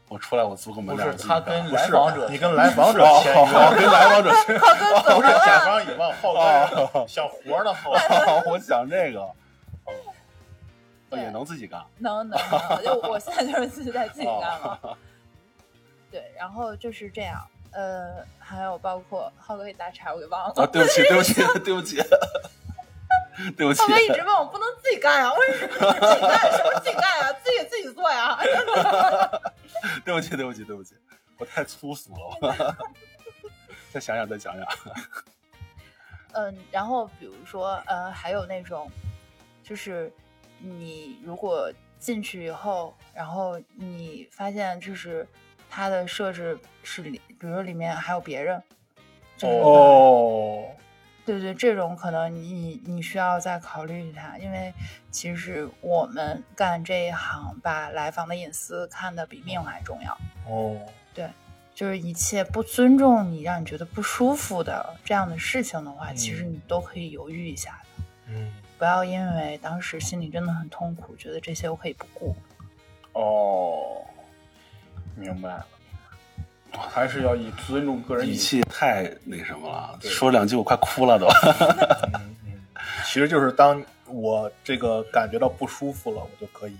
[0.08, 9.28] 我出来我租个门不是脸儿自己干他跟不是来访者，你跟来访者哦签好约，跟来访者签不是 甲方乙方，后边想活呢，后哦，我想这个，
[11.16, 11.82] 也能自己干。
[11.98, 14.78] 能能能，就我现在就是自己在自己干了。
[14.82, 14.96] 哦。
[16.10, 20.54] 对，然后就是这样，呃，还有包括浩哥给打岔，我给忘了。
[20.56, 22.02] 啊，对不起，对不起，对不起，
[23.56, 28.38] 对不起浩，哥一直问我不能自己干呀，我说自己干什么自己干呀，自己给自己做呀。
[30.04, 30.94] 对不起，对不起，对不起，
[31.38, 32.76] 我太粗俗了。
[33.92, 34.66] 再想想，再想想。
[36.32, 38.90] 嗯，然后比如说，呃，还有那种，
[39.62, 40.12] 就是
[40.58, 45.26] 你如果进去以后，然后你发现就是
[45.70, 48.62] 它的设置是里，比如说里面还有别人，
[49.36, 50.66] 就是哦，
[51.28, 54.72] 对对，这种可能你你你需要再考虑一下，因为
[55.10, 60.16] 其实我们干这一行，把来访的隐私看得比命还重要。
[60.46, 60.80] 哦，
[61.12, 61.28] 对
[61.74, 68.04] 就是一切不尊重你、让你觉得不舒服的这样的事情的话，其实嗯你都可以犹豫一下的。
[68.28, 72.34] 嗯，不要因为当时心里真的很痛苦，觉得这些我可以不顾。
[73.12, 74.02] 哦，
[75.14, 75.66] 明白了，
[76.72, 78.34] 还是要以尊重个人语。
[78.34, 81.26] 气太那什么了，说两句我快哭了都。
[82.14, 82.52] 嗯嗯，
[83.04, 86.76] 其实就是当我这个感觉到不舒服了，我就可以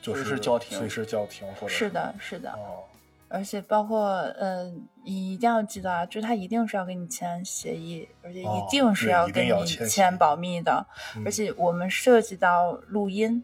[0.00, 0.78] 就是随时叫停。
[0.78, 1.90] 随时叫停，或者是。
[1.90, 2.84] 的，是的，哦，
[3.28, 4.06] 而且包括
[4.38, 4.70] 呃，
[5.04, 10.84] 你一定要记得啊，就是他一定是要跟你签协议，而且一哦定是要跟你签保密的。
[11.16, 11.22] 嗯。
[11.24, 13.42] 而且我们涉及到录音，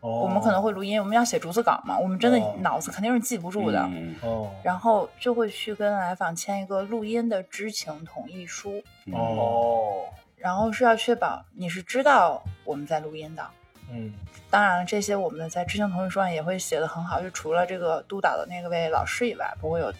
[0.00, 3.80] 哦我们可能会录音，我们要写逐字稿嘛，我们真的哦脑子肯定是记不住的。
[3.92, 8.82] 嗯哦然后就会去跟来访签一个录音的知情同意书。
[9.06, 10.04] 嗯哦，
[10.36, 13.44] 然后是要确保你是知道我们在录音的。
[13.90, 14.12] 嗯，
[14.50, 19.90] 当然这些我们在知情同意书上也会写的很好，就除了这个督导的那个位老师以外，不会有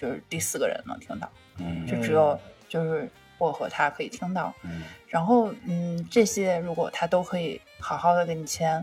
[0.00, 1.28] 就是第四个人能听到，
[1.58, 2.38] 嗯，就只有
[2.68, 4.52] 就是我和他可以听到。
[4.62, 8.82] 嗯，然后嗯，这些如果他都可以好好的给你签，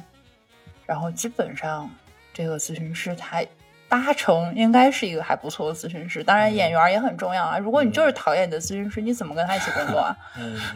[0.85, 1.89] 然后基本上
[2.33, 3.43] 这个咨询师他
[3.87, 6.23] 八成应该是一个还不错的咨询师。
[6.23, 10.15] 当然演员也很重要啊，如果你就是讨厌你的咨询师，你怎么跟他一起工作啊？
[10.37, 10.59] 嗯。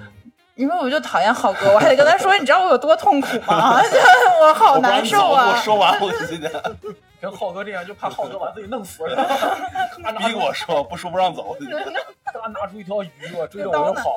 [0.55, 3.81] 因为我就讨厌浩哥，我还得跟他说，你知道我有多痛苦吗？
[4.41, 5.49] 我好难受啊！
[5.51, 6.49] 我说完，我今天
[7.19, 9.17] 跟浩哥这样，就怕浩哥把自己弄死了。
[10.17, 11.57] 逼我说，不说不让走。
[12.23, 14.15] 他拿出一条鱼，我追着我就跑。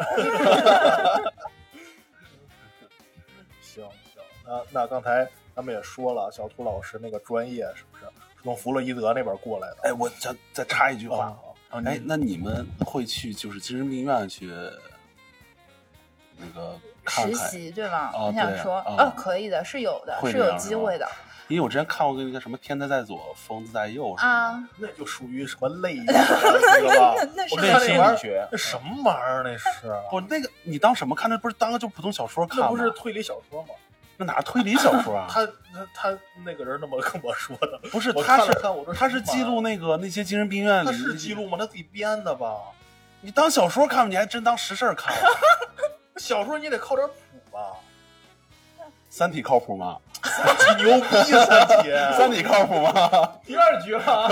[3.60, 5.26] 行行，那那刚才
[5.58, 8.04] 咱们也说了，小图老师那个专业是不是
[8.44, 9.76] 从弗洛伊德那边过来的？
[9.82, 11.36] 哎，我再再插一句话
[11.68, 14.48] 啊，哎，那你们会去就是精神病院去？
[16.36, 16.78] 那个
[17.08, 18.12] 实习对吗？
[18.30, 21.04] 你想说，哦，可以的，是有的，是有机会的。
[21.48, 27.14] 因为我之前看过那个什么“天才在左，疯子在右”啊，那就属于什么类 那个吧？
[27.34, 29.42] 那是心理学，那什么玩意儿？
[29.42, 29.68] 那是
[30.08, 30.48] 不那个？
[30.62, 31.28] 你当什么看？
[31.28, 32.68] 那不是当个就普通小说看吗？
[32.68, 33.70] 不是推理小说吗？
[34.20, 35.26] 那哪是推理小说啊？
[35.30, 38.12] 他他他那个人那么跟我说的，不是？
[38.12, 41.56] 他是看他是记录那个那些精神病院里，他是记录吗？
[41.58, 42.56] 他自己编的吧？
[43.20, 45.14] 你当小说看，你还真当实事看？
[46.18, 47.14] 小说你得靠点谱
[47.52, 47.76] 吧？
[49.08, 49.96] 三体靠谱吗？
[50.22, 53.32] 三体牛逼，三体 三体靠谱吗？
[53.44, 54.28] 第二局了，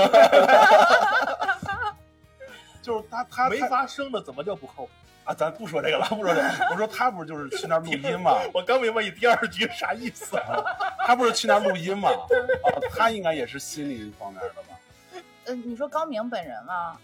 [2.82, 4.91] 就是他他没发生的怎么叫不靠谱
[5.27, 5.35] 啊？
[5.35, 6.49] 咱不说这个了，不说这个。
[6.70, 8.39] 我说他不是就是去那儿录音吗？
[8.55, 10.41] 我刚明白你第二句啥意思。
[11.07, 12.09] 他不是去那儿录音吗？
[12.11, 14.79] 啊，他应该也是心理方面的吧？
[15.47, 16.97] 嗯，你说高明本人吗？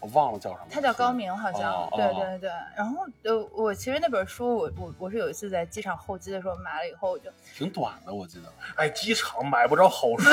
[0.00, 2.50] 我忘了叫什么，他叫高明，好像，对对对。
[2.76, 8.52] 然后，呃，我其实那本书，我我我是有一次在机场候机的时候买了以后，我就挺短的，我记得。
[8.74, 10.28] 哎，机场买不着好书，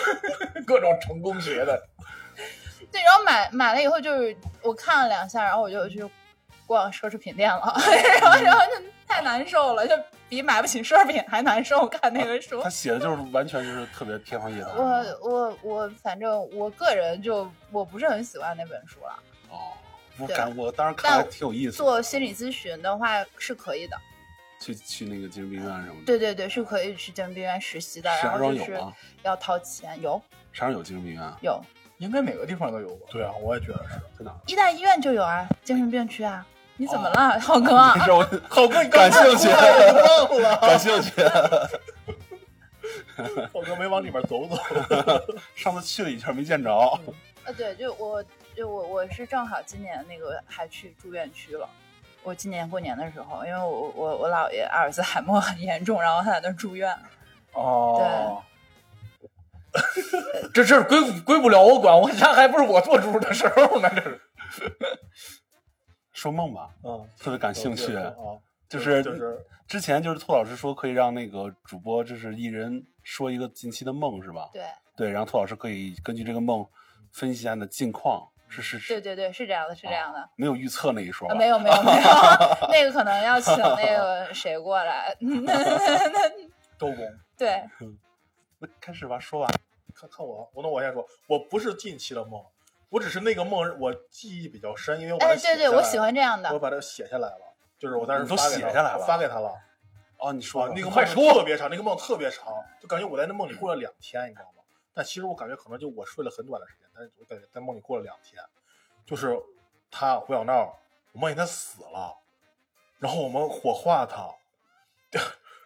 [0.66, 1.78] 各种成功学的。
[2.90, 6.02] 对，然后买买了以后，就是我看了两下，然后我就去
[6.66, 7.74] 逛奢侈品店了，
[8.20, 9.94] 然后然后就太难受了，就
[10.28, 11.86] 比买不起奢侈品还难受。
[11.86, 14.74] 看那个书，他写的就是完全就是特别天方夜谭。
[14.76, 19.22] 我我我，反正我个人就我不是很喜欢那本书了。
[19.50, 19.72] 哦，
[20.18, 21.76] 我感我当时看还挺有意思。
[21.76, 23.96] 做心理咨询的话是可以的，
[24.60, 26.06] 去去那个精神病院什么的。
[26.06, 28.10] 对对对，是可以去精神病院实习的。
[28.22, 28.80] 然后就是
[29.22, 30.20] 要掏钱，有。
[30.52, 31.22] 啥时候有精神病院？
[31.40, 31.62] 有，
[32.02, 33.06] 应该每个地方都有吧？
[33.12, 33.94] 对啊，我也觉得是。
[34.18, 34.32] 在哪？
[34.48, 36.44] 医大医院就有啊，精神病区啊。
[36.76, 37.78] 你怎么了，浩哥？
[38.48, 39.48] 浩哥，你 感兴趣？
[39.48, 40.56] 忘了？
[40.56, 41.12] 感兴趣？
[43.52, 44.56] 浩哥没往里面走走。
[45.54, 46.74] 上次去了一圈没见着。
[46.76, 46.98] 啊，
[47.56, 48.24] 对，就我，
[48.56, 51.68] 就我，我是正好今年那个还去住院区了。
[52.24, 56.92] 我今年过年的时候，因为我我我姥爷阿尔兹海默很严重，然后他在那住院。
[57.52, 57.96] 哦。
[58.00, 58.51] 对。
[60.52, 64.20] 这事儿归归不了我管，我家还不是我做主的时候呢，这是。
[66.12, 68.12] 说梦吧，嗯，特别感兴趣啊，
[68.68, 74.48] 就是就是之前就是兔老师说可以让那个主播就是一人说一个近期的梦是吧？
[74.52, 74.62] 对
[74.94, 76.64] 对，然后兔老师可以根据这个梦
[77.10, 85.16] 分析一下你的近况，是是是，对对对，是这样的，是这样的，没有预测那一说，没有没有没 有，那个可能要请那个谁过来，
[86.78, 86.96] 周公，
[87.36, 87.64] 对，
[88.62, 89.52] 那 开始吧，说吧，
[89.92, 92.40] 看看我，我那我先说，我不是近期的梦。
[92.88, 99.50] 我只是那个梦，我记忆比较深，因为我哎，对对，我喜欢这样的，我把它写下来了，就是我当时都写下来了，发给他了。
[100.18, 104.62] 哦，你说那个梦特别长，那个梦特别长，就感觉我在那梦里过了两天，你知道吗？
[104.94, 108.42] 但其实我感觉可能就我睡了很短的时间，但是我感觉在梦里过了两天。
[109.06, 109.36] 就是
[109.90, 110.78] 他胡小闹，
[111.12, 112.18] 我梦见他死了，
[112.98, 114.30] 然后我们火化他。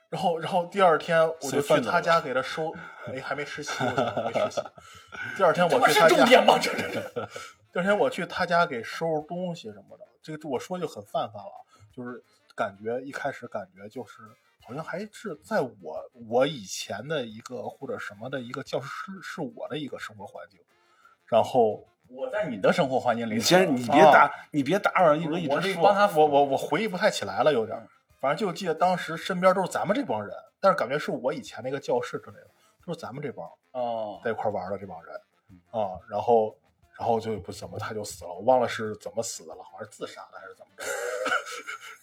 [0.09, 2.73] 然后，然后第二天我就去他家给他收，
[3.07, 4.61] 哎，还没实习，没实习。
[5.37, 6.25] 第二天我去他家，
[6.61, 7.29] 这这这。
[7.73, 11.53] 第二天我去他家给收拾东西什么的，这个我说就很泛泛了，
[11.93, 12.23] 就是
[12.55, 14.23] 感觉一开始感觉就是
[14.65, 20.61] 好像还是在我我以前的一个或者什么的一个教师是我的一个生活环境，
[21.27, 27.77] 然后我在你的生活环境里，你先你别打你别打扰一直一直说，帮他我我我回忆不太起来了，有点。
[28.27, 32.51] 反正就记得当时身边都是咱们这帮人，但是感觉是我以前那个教室之类的，
[32.85, 35.15] 都是咱们这帮哦在一块玩的这帮人
[35.71, 35.95] 啊。
[36.11, 36.59] 然后，
[36.99, 40.85] 然后就不怎么他就死了，我忘了是怎么死的了，好像是自杀的还是怎么着。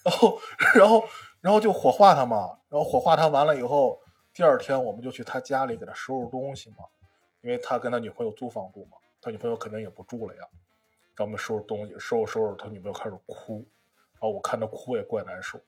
[0.02, 0.40] 然后，
[0.74, 1.04] 然后，
[1.42, 2.58] 然后就火化他嘛。
[2.70, 4.00] 然后火化他完了以后，
[4.32, 6.86] 第二天我们就去他家里给他收拾东西嘛，
[7.42, 10.42] 因为他跟他女朋友租房住嘛，他女朋友肯定也不住了呀。
[11.16, 13.56] 让我们收拾东西，收拾收拾，他女朋友开始哭。
[14.14, 15.60] 然后我看他哭也怪难受，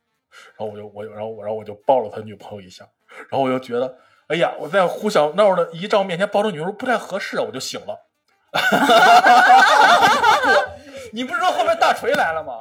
[0.56, 2.86] 然后我就我然后我然后我就抱了他女朋友一下，
[3.30, 8.06] 然后我就觉得，哎呀，我在胡小闹的遗照面前抱着女朋友不太合适啊，我就醒了。
[11.12, 12.60] 你不是说后面大锤来了吗？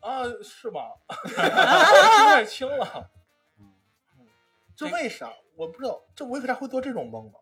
[0.00, 0.80] 啊，是吗？
[1.26, 3.10] 记 不太清了。
[4.74, 5.30] 这为啥？
[5.56, 7.32] 我不知道，这为啥会做这种梦呢？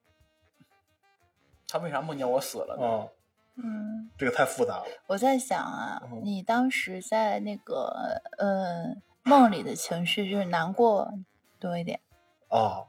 [1.69, 3.09] 他为啥梦见我死了呢？
[3.57, 4.87] 嗯，这个太复杂了。
[5.07, 11.13] 我在想啊，你当时在那个呃梦里的情绪就是难过
[11.59, 12.01] 多一点
[12.49, 12.87] 啊，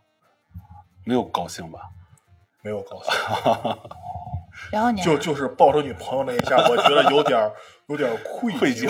[1.05, 1.89] 没有高兴吧？
[2.61, 3.11] 没有高兴。
[4.71, 7.51] 然后你就就是抱着女朋友那一下，我觉得有点
[7.87, 8.87] 有点愧愧疚。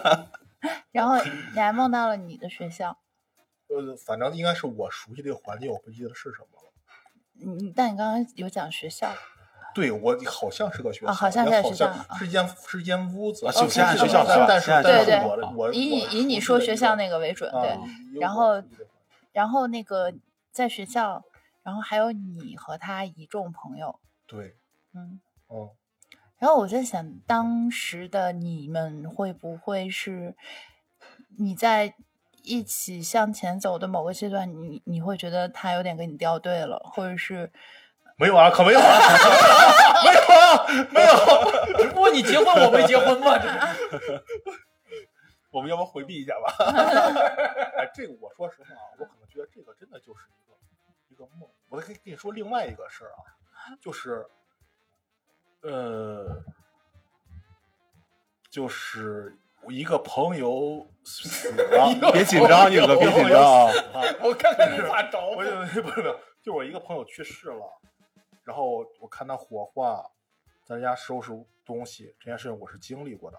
[0.90, 1.16] 然后
[1.54, 2.98] 你还梦到了你的学校。
[3.68, 6.72] 呃，反正应该是我熟悉的环境，我不记得是什么了。
[7.44, 9.12] 嗯，但你刚刚有讲学校。
[9.76, 17.78] 对，我好像是个学校，好像是学校，是间是间屋子，就先按学校但是对对，我我以你以你说学校那个为准，对。
[18.18, 18.62] 然后
[19.32, 20.14] 然后那个
[20.50, 21.22] 在学校，
[21.62, 24.00] 然后还有你和他一众朋友。
[24.26, 24.56] 对。
[24.94, 25.20] 嗯。
[25.48, 25.72] 哦。
[26.38, 30.34] 然后我在想，当时的你们会不会是
[31.36, 31.92] 你在
[32.42, 37.52] 一起向前走的某个阶段，你你会觉得他有点跟你掉队了，或者是？
[38.18, 38.86] 没有啊，可没有啊，
[40.04, 41.76] 没有啊，没有。
[41.76, 43.32] 只不过你结婚，我没结婚嘛。
[45.52, 46.52] 我们要不要回避一下吧？
[47.78, 50.54] 哎，这个我说实话啊，我可能觉得这个真的就是一个
[51.08, 51.48] 一个梦。
[51.68, 53.20] 我可以跟你说另外一个事儿啊，
[53.80, 54.26] 就是
[55.62, 56.42] 呃，
[58.50, 59.36] 就是
[59.68, 63.72] 一个朋友死了，别紧张，你哥，别紧张啊。
[64.22, 65.18] 我看看你咋着。
[65.34, 67.80] 不是不是，就我一个朋友去世了。
[68.46, 70.08] 然后我看他火化，
[70.64, 71.32] 在家收拾
[71.64, 73.36] 东西，这件事情我是经历过的，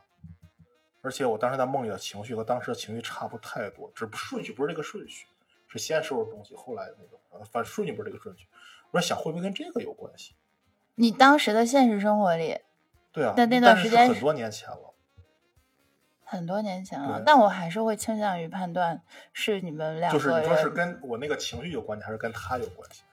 [1.01, 5.25] 而且我当时在梦里的情绪和当时的情绪差不太多，只不顺序不是这个顺序，
[5.69, 8.45] 是先收拾东西，后来那个，反正顺序不是这个顺序。
[8.91, 10.35] 我在想会不会跟这个有关系？
[10.95, 12.59] 你当时的现实生活里，
[13.13, 14.93] 对啊，那那段时间很多年前了，
[16.25, 19.01] 很多年前了，但我还是会倾向于判断
[19.31, 23.03] 是你们两个就是你说是跟我那个情绪有关系，还是跟他有关系？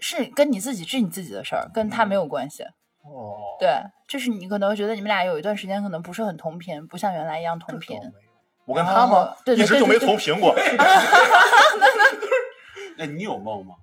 [0.00, 2.64] 是跟你自己是你自己的事儿，跟他没有关系。
[3.02, 3.70] 哦，对，
[4.06, 7.98] 就是你可能觉得你们俩有一段时间可能不是很同频，不像原来一样同频。
[8.66, 9.34] 我跟他吗？
[9.44, 10.54] 对，一直就没同频过。
[12.98, 13.76] 哎，你有梦吗？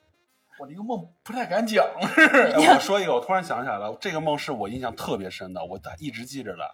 [0.58, 1.84] 我这个梦不太敢讲。
[1.94, 6.64] 我说一个，我突然想起来了，这个梦是我印象特别深的，我一直记着的。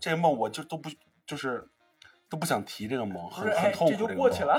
[0.00, 0.88] 这个梦我就都不
[1.26, 1.68] 就是
[2.30, 3.92] 都不想提这个梦，很很痛苦。
[3.92, 4.58] 这就过去了。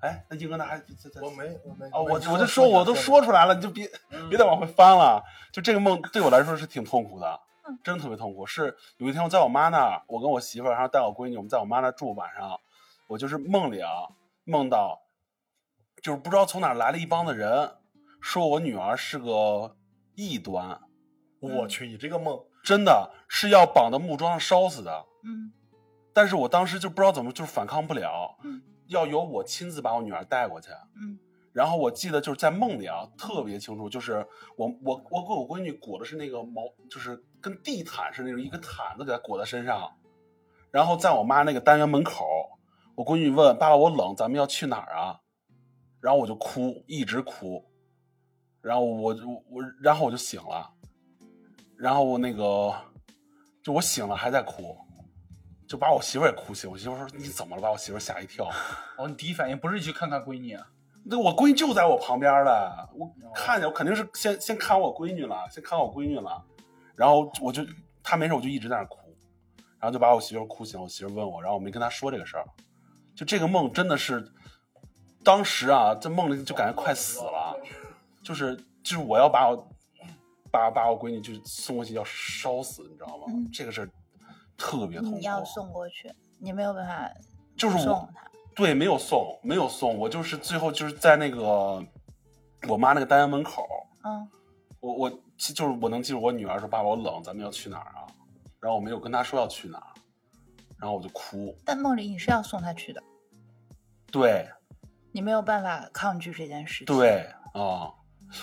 [0.00, 0.80] 哎，那英哥那还
[1.20, 3.90] 我没我没哦，我我就说我都说出来了，你就别
[4.28, 5.22] 别再往回翻了。
[5.52, 7.40] 就这个梦对我来说是挺痛苦的，
[7.82, 8.46] 真的特别痛苦。
[8.46, 12.60] 是有一天我在我妈那儿，我跟我媳妇儿还有带我闺女，我们在我妈那儿住晚上，
[13.08, 13.90] 我就是梦里啊
[14.44, 15.00] 梦到，
[16.00, 17.72] 就是不知道从哪来了一帮的人，
[18.20, 19.76] 说我女儿是个
[20.14, 20.80] 异端。
[21.40, 25.04] 我去，你这个梦真的是要绑到木桩上烧死的。
[25.24, 25.52] 嗯，
[26.12, 28.36] 但是我当时就不知道怎么就是反抗不了。
[28.44, 28.62] 嗯。
[28.88, 30.70] 要由我亲自把我女儿带过去，
[31.00, 31.18] 嗯，
[31.52, 34.26] 然后我记得就是在梦里啊，特别清楚，就是
[34.56, 39.96] 我我我给我闺女裹的是那个毛，就是跟地毯似的那种一个毯子给她裹在身上，
[40.70, 42.26] 然后在我妈那个单元门口，
[42.96, 45.20] 我闺女问爸爸我冷，咱们要去哪儿啊？
[46.00, 47.64] 然后我就哭，一直哭，
[48.62, 49.14] 然后我
[49.50, 50.72] 我然后我就醒了，
[51.76, 52.72] 然后我那个
[53.62, 54.76] 就我醒了还在哭。
[55.68, 58.50] 就把我媳妇也哭醒，我媳妇说：“你怎么了？”把我媳妇吓一跳。
[58.96, 60.58] 哦，你第一反应不是去看看闺女？
[61.04, 66.42] 那我闺女就在我旁边了，我看见我肯定是先先看我闺女了，先看我闺女了。
[66.96, 67.62] 然后我就
[68.02, 68.98] 她没事，我就一直在那哭，
[69.78, 70.80] 然后就把我媳妇哭醒。
[70.80, 72.44] 我媳妇问我，然后我没跟她说这个事儿。
[73.14, 74.32] 就这个梦真的是，
[75.22, 77.54] 当时啊，在梦里就感觉快死了，
[78.24, 79.68] 就是就是我要把我
[80.50, 83.26] 把把我闺女就送过去要烧死，你知道吗？
[83.52, 83.90] 这个事儿。
[84.58, 85.16] 特别痛苦。
[85.16, 87.10] 你要送过去，你没有办法，
[87.56, 88.28] 就是送他。
[88.54, 89.96] 对，没有送，没有送。
[89.96, 91.82] 我就是最后就是在那个
[92.68, 93.66] 我妈那个单元门口。
[94.04, 94.28] 嗯。
[94.80, 98.06] 我我就是我能记住我女儿说：“爸爸，我冷，咱们要去哪儿啊？”
[98.60, 99.94] 然后我没有跟她说要去哪儿，
[100.78, 101.56] 然后我就哭。
[101.64, 103.02] 但梦里你是要送她去的。
[104.12, 104.48] 对。
[105.10, 106.86] 你没有办法抗拒这件事情。
[106.86, 107.92] 对啊。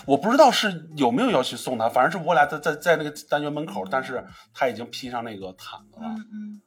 [0.04, 6.06] 我不知道是有没有要去送他，反正是我俩在在在那个单元门口，但是他已经披上那个毯子了。
[6.06, 6.62] 嗯嗯，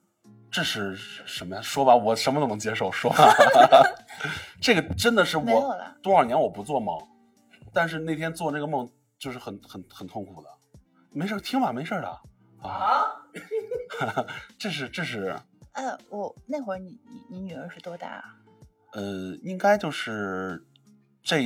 [0.51, 1.61] 这是什么呀？
[1.61, 2.91] 说吧，我什么都能接受。
[2.91, 3.34] 说吧，
[4.61, 6.97] 这个真的是我多少年我不做梦，
[7.74, 10.49] 但是那天做那个梦就是很很很痛苦的。
[11.11, 12.07] 没事，听吧，没事的
[12.61, 13.05] 啊。
[14.57, 15.36] 这是这是。
[15.74, 16.99] 哎，我那会儿你
[17.30, 18.24] 你你女儿是多大啊？
[18.93, 20.65] 呃，应该就是
[21.24, 21.41] 这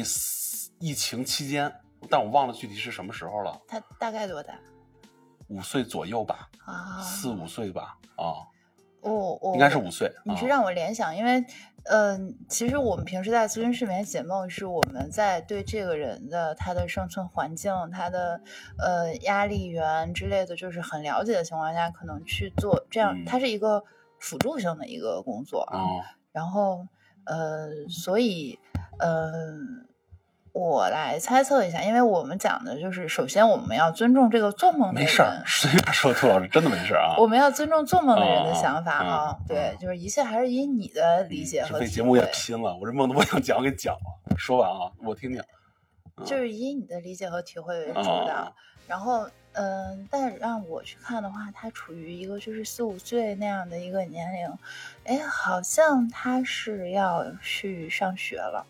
[0.79, 1.73] 疫情期间，
[2.09, 3.61] 但我忘了具体是什么时候了。
[3.67, 4.53] 他大概多大？
[5.49, 8.47] 五岁左右吧，啊，四五岁吧，啊。
[9.01, 10.09] 我我应该是五岁。
[10.23, 11.43] 你是让我联想，因为，
[11.83, 18.39] 嗯，其实我们平时在咨询室里面解梦，是我们在对这个人的他的生存环境、他的
[18.77, 23.83] 呃压力源之类的，就是很了解的情况下，可能去做这样，它是一个
[24.19, 25.83] 辅助性的一个工作啊。
[26.31, 26.87] 然后，
[27.25, 28.57] 呃，所以，
[29.03, 29.79] 嗯。
[30.55, 35.03] 我来猜测一下，因为我们讲的就是，首先我们要尊重这个做梦的人。
[35.03, 37.15] 没事儿，随便说，兔老师真的没事啊。
[37.17, 41.79] 我们要尊重做梦的人的想法啊，对，就是一切还是以你的理解和。
[41.79, 44.37] 这节目也拼了，我这梦都不想讲，我给讲了。
[44.37, 45.43] 说完啊，我听听。
[46.23, 48.53] 就是以你的理解和体会为主的，
[48.87, 54.47] 然后，嗯，但让我去看的话，他处于一个就是四五岁那样的一个年龄，
[55.05, 58.67] 哎，好像他是要去上学了。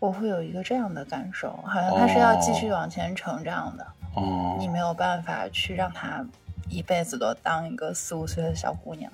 [0.00, 3.86] 我会有一个这样的感受，好像他是要继续往前成长的。
[4.16, 6.26] 哦，你没有办法去让他
[6.68, 9.12] 一辈子都当一个四五岁的小姑娘。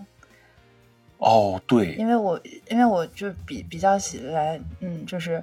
[1.19, 5.43] 哦，对，因为我因为我就比比较喜欢，嗯，就是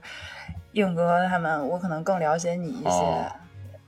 [0.72, 3.32] 硬哥他们，我可能更了解你一些，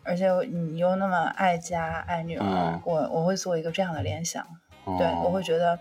[0.03, 4.45] 而且你又那么爱家爱女儿，我我会做一个这样的联想，
[4.97, 5.79] 对我会觉得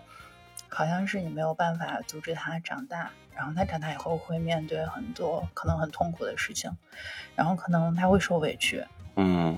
[0.69, 3.11] 好像是你没有办法阻止他长大。
[3.35, 6.71] 然后他长大以后会面对很多可能很痛苦的事情，
[7.35, 8.83] 然后可能他会受委屈，
[9.15, 9.57] 嗯，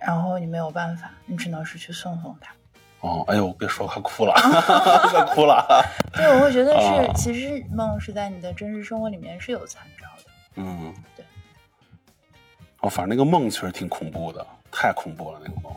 [0.00, 2.52] 然后你没有办法，你只能是去送送他。
[3.00, 4.34] 哦，哎呦，别说，快哭了，
[5.12, 5.64] 快哭了。
[6.12, 10.30] 对，我会觉得是，其实梦是在你的真实生活里面是有参照的。
[10.56, 11.24] 嗯，对。
[12.80, 15.72] 哦，反正那个梦确实挺恐怖的，太恐怖了那个梦。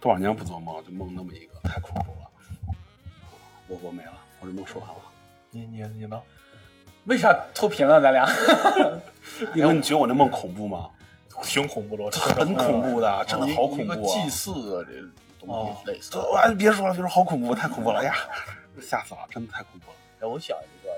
[0.00, 2.74] 多少年不做梦，就梦那么一个，太恐怖了。
[3.68, 4.96] 我我没了，我这梦说完了。
[5.52, 6.20] 你你你呢？
[7.04, 8.00] 为啥脱贫了？
[8.00, 8.26] 咱俩？
[9.54, 10.88] 因为你觉得我那梦恐怖吗？
[11.44, 13.94] 挺恐怖的，很恐怖的，真的好恐怖。
[14.06, 16.18] 祭祀啊，这东西类似。
[16.36, 18.14] 哎，别说了，别说，好恐怖，太恐怖了呀！
[18.80, 19.96] 吓死了，真的太恐怖了。
[20.20, 20.90] 哎，我想一个，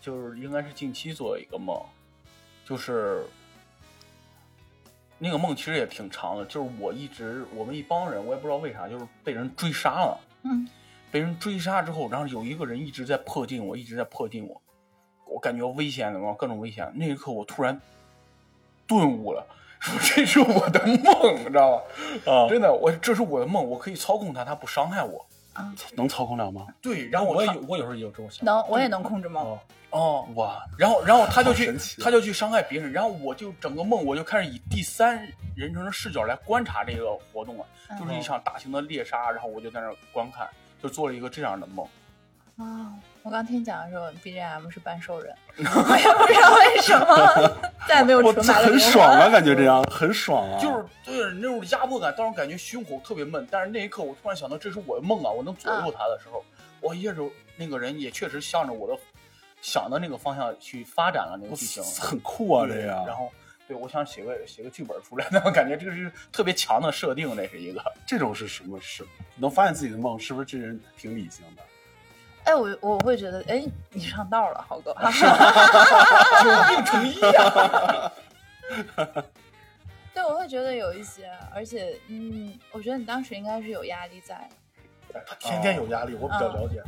[0.00, 1.78] 就是应该是近期做一个梦，
[2.64, 3.26] 就是
[5.18, 10.20] 那个梦其实也挺长的，就是我一直我们一帮人，我也不知道为啥，就是被人追杀了。
[10.44, 10.68] 嗯。
[11.14, 14.60] 被人追杀之后，然后有一个人一直在迫近我，一直在迫近我，
[15.26, 16.90] 我感觉危险的嘛，各种危险。
[16.96, 17.80] 那一刻，我突然
[18.84, 19.46] 顿悟了，
[19.78, 21.82] 说这是我的梦，你知道吗？
[22.26, 25.24] 啊，真的，我这是我的梦，我可以操控他，他不伤害我。
[25.52, 26.66] 啊，能操控了吗？
[26.82, 28.44] 对，然后我也有，我有时候也有这种想。
[28.44, 29.56] 能，我也能控制梦。
[29.90, 37.64] 哦，哇，然后，然后他就去，他就去伤害别人，然后我就整个梦，我就开始以第三人称的视角来观察这个活动了，
[38.00, 40.48] 就是一场大型的猎杀，然后我就在那观看。
[40.84, 41.88] 就做了一个这样的梦，
[42.58, 42.92] 啊！
[43.22, 47.56] 我刚听讲的时候，BGM 是半兽人， 我也不知道为什么，
[47.88, 53.48] 再也没有 纯白的很爽啊， 感觉这样很爽啊，就是对那种压迫感，当时感觉胸口特别闷。
[53.50, 56.44] 但是那一刻，我突然想到，这是我的梦啊，我能左右他的时候，
[56.82, 58.94] 我一下就那个人也确实向着我的
[59.62, 63.06] 想的那个方向去发展了那个剧情，很酷啊，这样。
[63.06, 63.32] 然后。
[63.66, 67.82] 对，我想写个写个剧本出来，那 我感觉这个是特别强的设定，那是一个。
[68.06, 69.06] 这种是什么事？
[69.36, 71.62] 能发现自己的梦，是不是这人挺理性的？
[72.44, 74.94] 哎，我我会觉得，哎，你上道了，豪哥，
[76.44, 78.12] 有病成医啊！
[80.12, 84.46] 对，我会觉得有一些，而且，嗯，我觉得你当时应该是有压力在。
[85.26, 86.82] 他天天有压力，我比较了解。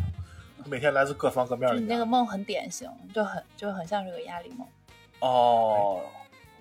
[0.66, 1.76] 每天来自各方各面的。
[1.80, 4.68] 你那个梦很典型，就很就很像是个压力梦。
[5.20, 6.03] 哦。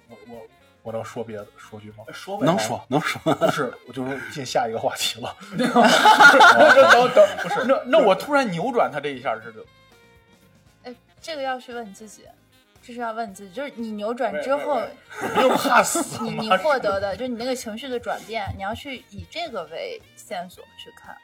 [0.09, 0.41] 我我
[0.83, 2.03] 我能说别的说句吗？
[2.13, 5.35] 说能说能说，不是，我就说进下一个话题了。
[5.57, 9.65] 等等等，不是， 那那我突然扭转他这一下是就。
[10.83, 12.21] 哎，这个要去问你自己，
[12.83, 14.79] 这是要问你自己，就是你扭转之后，
[15.33, 16.03] 不用怕死。
[16.23, 21.17] 你你获得的，就你那个情绪的转变，你要去以这个为线索去看。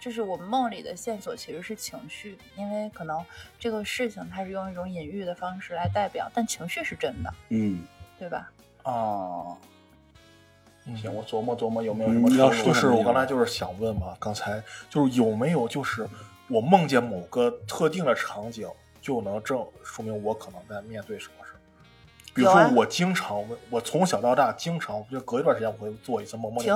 [0.00, 3.24] 就是我们梦里的线索其实是情绪，因为可能
[3.56, 7.34] 这个事情它是用一种隐喻的方式来代表，但情绪是真的。
[7.50, 7.84] 嗯。
[8.22, 8.52] 对吧？
[8.84, 9.58] 啊，
[10.94, 12.30] 行，我琢磨琢磨有没有什么。
[12.30, 16.08] 就是我刚才就是想问嘛，刚才就是有没有就是
[16.48, 18.68] 我梦见某个特定的场景，
[19.00, 21.50] 就能证说明我可能在面对什么事
[22.32, 26.72] 比如说我经常，我从小到大经常，就隔一段时间我会做一次梦，梦见。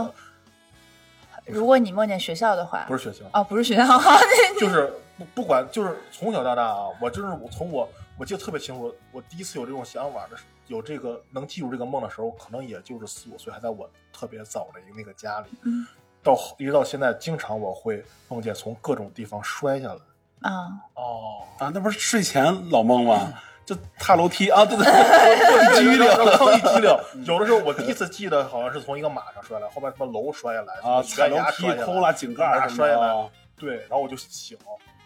[1.44, 3.86] 如果你梦见学校的话，不是学校哦，不是学校，
[4.59, 10.56] 就是 不不管，就是从小到大啊，我就是我从我我记得特别清楚，我第一次有这种想法的时候。
[10.68, 15.48] 有这个能记住这个梦的时候，可能也就是四五岁，还在我特别早的一个那个家里。
[15.64, 15.86] 嗯，
[16.22, 20.01] 到一直到现在，经常我会梦见从各种地方摔下来。
[20.43, 23.32] 啊哦啊，那不是睡前老梦吗？
[23.64, 27.24] 就踏楼梯啊，对对对，一激灵，一激灵。
[27.24, 33.30] 有的时候我第一次记得好像是从一个马上摔下来，后面什么楼摔下来啊，踩楼梯空了，井盖摔下来。
[33.56, 34.56] 对，然后我就醒，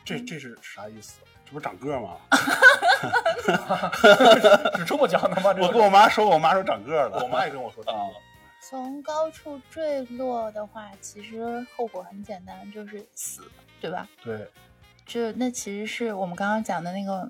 [0.04, 1.20] 这这是啥意思？
[1.50, 2.16] 这不是长个吗？
[4.78, 5.52] 是这么讲的吗？
[5.60, 8.00] 我跟我妈说，我妈说长个了，我妈也跟我说长个。
[8.62, 13.42] 从高处坠落的话，其实后果很简单，就是死，
[13.80, 14.06] 对吧？
[14.22, 14.48] 对。
[15.06, 17.28] 就那其实是我们刚刚讲的那个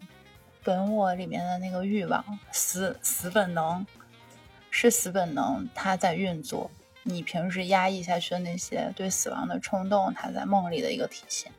[0.62, 2.22] 本我里面的那个欲望，
[2.52, 3.86] 死死本能，
[4.70, 6.70] 是死本能，它在运作。
[7.04, 11.50] 你平时压抑下去的那些对死亡的冲动，它在梦里的一个体现。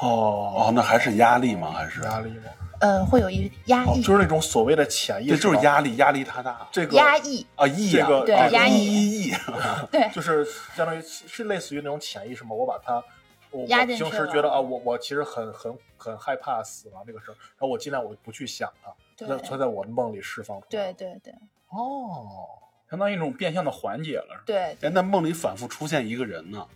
[0.00, 1.70] 哦哦，那还是压力吗？
[1.70, 2.44] 还是压力吗？
[2.80, 6.66] 呃，会有一压抑，就是那种所谓的潜意识，就是压力，压力太大。
[6.72, 9.32] 这个压抑啊，抑这个对压抑抑抑，
[9.92, 10.42] 对，就是
[10.74, 12.54] 相当于是类似于那种潜意识嘛。
[12.54, 13.04] 我把它，
[13.50, 18.90] 我平时觉得啊，我我其实很很很害怕死亡这个事儿，然后我尽量我不去想它，
[19.26, 20.68] 那它在我的梦里释放出来。
[20.70, 21.34] 对对对。
[21.68, 22.48] 哦，
[22.88, 24.42] 相当于一种变相的缓解了。
[24.46, 24.74] 对。
[24.80, 26.66] 哎，那梦里反复出现一个人呢？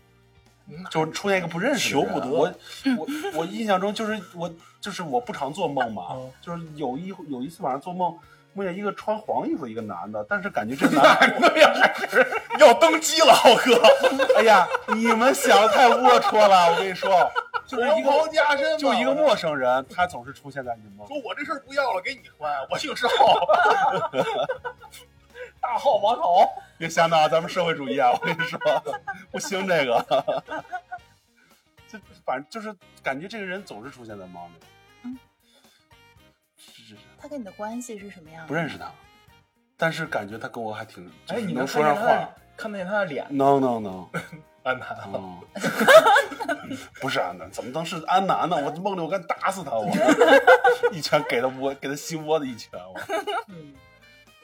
[0.91, 2.29] 就是出现一个不认识的人，求不得。
[2.29, 2.55] 我
[2.99, 4.51] 我我印象中就是我
[4.81, 8.17] 就是我不常做梦嘛，就是有一有一次晚上做梦，
[8.55, 11.73] 梦见一个穿黄衣服一个男的，但是感觉这男 的呀
[12.59, 13.81] 要登基了，浩哥。
[14.37, 17.31] 哎呀，你们想的太龌龊了，我跟你说，
[17.67, 21.07] 就是一个加身，就一个陌生人，他总是出现在你梦。
[21.07, 23.09] 说我这事儿不要了，给你穿，我姓赵。
[25.61, 26.49] 大号王朝，
[26.85, 28.11] 别瞎闹，咱们社会主义啊！
[28.13, 28.61] 我跟你说，
[29.33, 30.45] 不兴这个。
[31.89, 34.57] 就反正就是感觉这个人总是出现在梦里。
[35.05, 35.19] 嗯，
[36.59, 37.03] 是是是。
[37.19, 38.47] 他跟你的关系是什么样？
[38.47, 38.93] 不认识他，
[39.79, 41.11] 但是感觉他跟我还挺……
[41.29, 42.29] 哎，你能说上话？
[42.55, 44.11] 看得见他的脸？No No No，
[44.63, 44.87] 安南。
[47.01, 48.57] 不是安南，怎么能是安南呢？
[48.57, 49.91] 我梦里我敢打死他，我
[50.93, 53.01] 一拳给他窝，给他心窝子一拳，我。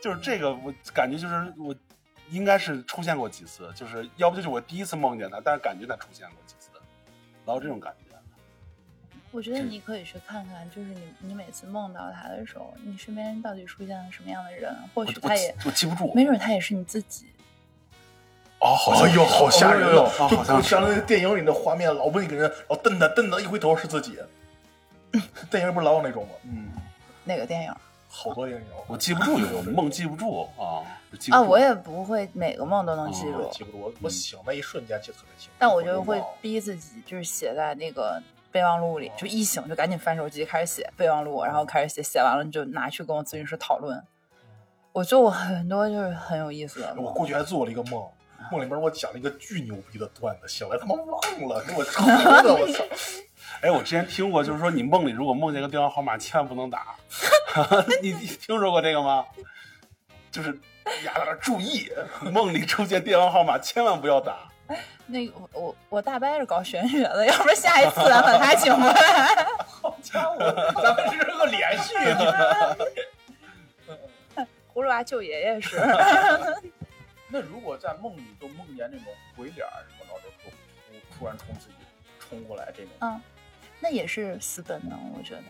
[0.03, 1.75] 就是这个，我感觉就是我
[2.31, 6.71] 应该是出现过几次，就是要不就是我第一次梦见他，但是感觉他出现过几次，
[7.45, 8.17] 老有这种感觉。
[9.33, 14.75] 我觉得你可以去看看，就是你你每次梦到他的时候，你身边到底出现了什么样的人？
[14.93, 17.27] 或许他也我记不住，没准他也是你自己。
[18.59, 20.05] 哦，好像哟，好吓人哟！
[20.07, 24.19] 好像像那个电影里的画面，老不一个人老瞪他瞪他，一回头是自己。
[25.51, 26.33] 电影不是老有那种吗？
[26.43, 26.69] 嗯，
[27.25, 27.75] 哪个电影？
[28.13, 30.83] 好多也有，我记不住，有梦记不住啊。
[31.31, 33.79] 啊，我也不会每个梦都能记住，记不住。
[33.79, 38.21] 我我醒那一瞬间记得特别清楚，但我就会逼自己，就是写在那个
[38.51, 44.03] 备忘录里，就一醒就赶紧翻手机开始写备忘录，然后开始写，写完了就拿去跟我咨询师讨论。
[44.93, 46.93] 我做过很多就是很有意思的。
[46.99, 48.05] 我过去还做了一个梦，
[48.51, 51.07] 梦里面我讲了一个巨牛逼的段子，醒来他妈忘
[51.49, 52.85] 了，给我抽的，我操！
[53.63, 56.95] 哎，我之前听过，就是说你梦里如果梦见个电话号码，千万不能打。
[58.01, 59.27] 你你听说过这个吗？
[60.31, 60.51] 就是
[61.05, 61.91] 呀，注意，
[62.33, 64.49] 梦里出现电话号码，千万不要打。
[65.07, 69.45] 那个我我大伯是搞玄学的，要不然下一次咱把他请过来。
[69.67, 70.39] 好家伙，
[70.83, 71.95] 咱们这是个连续。
[74.73, 75.77] 葫芦娃救爷爷是。
[77.29, 80.51] 那如果在梦里都梦见那种鬼脸什么的，都突
[81.19, 81.75] 突然冲自己
[82.21, 83.21] 冲过来这种，嗯。
[83.81, 85.43] 那也是死本能，我觉得。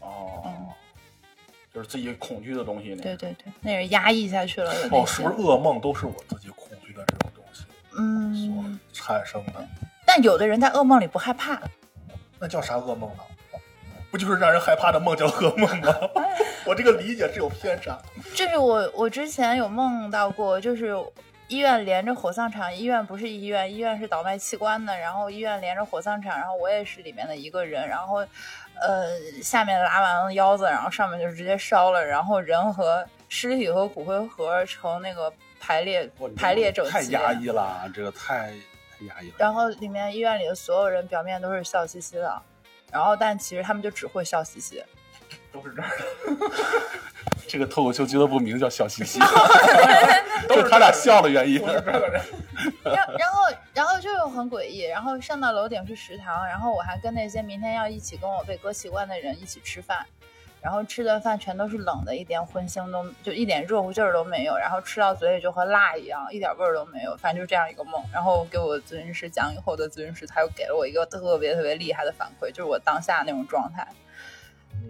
[0.00, 0.68] 哦，
[1.72, 2.94] 就是自己恐惧的东西。
[2.96, 4.70] 对对对，那是压抑下去了。
[4.90, 7.64] 哦，是不是噩梦都是我自己恐惧的这种东西？
[7.96, 9.66] 嗯，所产生的。
[10.04, 11.60] 但有的人在噩梦里不害怕，
[12.38, 13.22] 那叫啥噩梦呢？
[14.10, 15.88] 不就是让人害怕的梦叫噩梦吗？
[16.66, 17.98] 我这个理解是有偏差。
[18.34, 20.94] 就是我，我之前有梦到过，就是。
[21.48, 24.96] 医院连着火葬场，医院不是医院，医院是倒卖器官的。
[24.98, 27.86] 然后医院连着火葬场，然后我也是里面的一个人。
[27.86, 28.16] 然后，
[28.80, 29.08] 呃，
[29.42, 32.04] 下面拉完了腰子，然后上面就直接烧了。
[32.04, 35.30] 然后人和尸体和骨灰盒成那个
[35.60, 36.92] 排列排列整齐。
[36.92, 38.48] 太压抑了，这个太
[38.98, 39.34] 太压抑了。
[39.38, 42.42] 然后里面医院里的所有人表面都是笑嘻嘻的，
[42.90, 44.82] 然后但其实他们就只会笑嘻嘻。
[45.54, 46.04] 都是这儿的。
[47.46, 49.20] 这个脱口秀俱乐部名字叫笑嘻嘻，
[50.48, 51.62] 都是他俩笑的原因。
[52.82, 60.04] 然然后然后就很诡异，然后上到楼顶是食堂，然后我还跟那些明天要一起跟我被割器官的人一起吃饭，
[60.60, 68.02] 然后吃的饭全都是冷的，一点荤腥都就一点热乎劲儿都没有，然后吃到嘴里就和辣一样，一点味儿都没有，反正就这样一个梦。
[68.12, 73.86] 然后给我咨询师讲以后的咨询师，他又给了我一个特别特别厉害的反馈，就是我当下那种状态。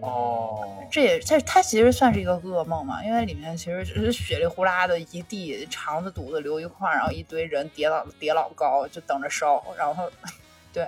[0.01, 10.09] 哦，这也这它其实算是一个噩梦嘛，因为里面其实就是血里呼啦的一地，肠子肚子流一块，然后一堆人叠老叠老高，就等着烧，然后
[10.73, 10.87] 对。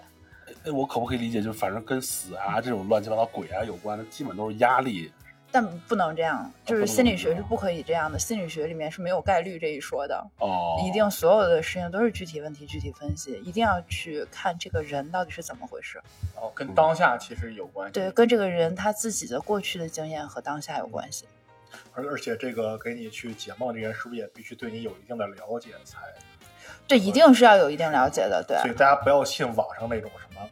[0.63, 5.11] 哎，我可不可以理解，就是反正跟死啊这种乱七八糟鬼啊有关的，基本都是压力。
[5.51, 8.19] 但不能这样，就是心理学是不可以这样的。
[8.19, 10.23] 心理学里面是没有概率这一说的。
[10.39, 15.99] 哦，一定所有的事情都是具体问题具体分析，一定要去看这个人到底是怎么回事。
[16.35, 17.93] 哦，跟当下其实有关系。
[17.93, 21.25] 对，跟这个人他自己的过去的经验和当下有关系。
[21.93, 25.99] 而而且这个给你去解梦这人，是不是也必须对你有一定的了解才？
[26.87, 28.57] 这一定是要有一定了解的，对。
[28.59, 30.49] 所以大家不要信网上那种什么。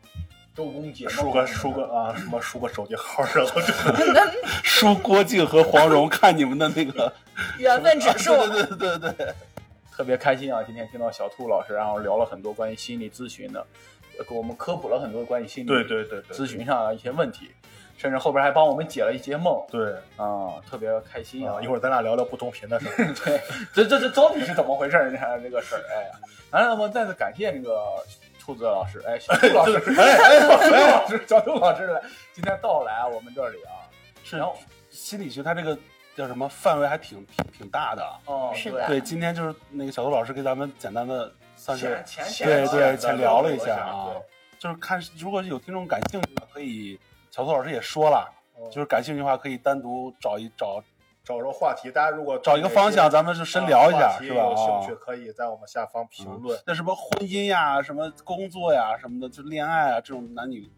[0.55, 3.73] 周公解输个输个啊，什么输个手机号，然后就
[4.63, 7.11] 输郭靖和黄蓉看你们的那个
[7.59, 8.31] 缘分指数。
[8.47, 9.35] 对对对对对，
[9.91, 10.63] 特别开心啊！
[10.63, 13.67] 今天听到小兔老师，然后聊了很多关于心理咨询的，
[14.29, 17.51] 给我们科普了很多关于心理对对对咨询上的一些问题，
[17.97, 19.61] 甚至后边还帮我们解了一些梦。
[19.69, 21.61] 对啊，特别开心啊！
[21.61, 23.13] 一会儿咱俩聊聊不同频的事儿。
[23.25, 23.41] 对，
[23.73, 25.09] 这这这到底是怎么回事？
[25.11, 26.09] 你看这个事儿，哎，
[26.51, 27.77] 完了，我再次感谢那个。
[28.45, 32.01] 兔子老师，哎，小 兔老师，哎哎，小兔老师，小兔老师来，
[32.31, 33.89] 今天到来我们这里啊，
[34.23, 34.55] 是，然后
[34.91, 35.75] 心理学它这个
[36.15, 44.11] 叫什么范围还挺挺挺大的哦，是的，对，今天就是那个小兔老师给咱们简单的算是前对对浅聊了一下啊，
[44.59, 46.99] 就是看如果有听众感兴趣的，可以
[47.31, 48.31] 小兔老师也说了，
[48.71, 50.83] 就是感兴趣的话可以单独找一找。
[51.25, 54.43] 找着话题，大家如果找一个方向，咱们就深聊一下，是吧？
[54.43, 56.57] 有兴趣可以在我们下方评论。
[56.67, 60.69] 那什么婚姻呀，什么工作呀，什么的，就恋爱啊，这种男女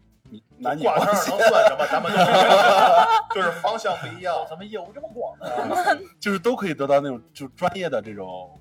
[0.56, 1.86] 男女关系能算什么？
[1.92, 2.10] 咱们
[3.34, 5.46] 就是方向不一样，咱们业务这么广呢，
[6.18, 8.58] 就是都可以得到那种就专业的这种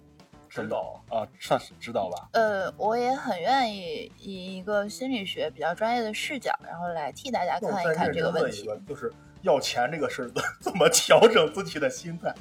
[0.49, 2.27] 指导啊，算是指导吧。
[2.33, 9.09] 呃，我也很愿意以一个心理学比较专业的视角，然后来替大家看一看这个问题，就是。
[9.41, 10.31] 要钱这个事儿
[10.61, 12.33] 怎么调整自己的心态？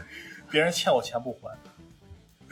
[0.50, 1.50] 别人欠我钱不还，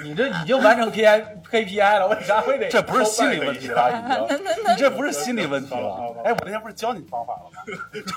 [0.04, 2.68] 你这已经完成 P I K P I 了，为啥非得？
[2.68, 3.90] 这不是心理问题了，
[4.28, 4.38] 已经。
[4.74, 6.14] 你这不是心理问题了。
[6.24, 7.62] 哎，我那天不是教你方法了吗？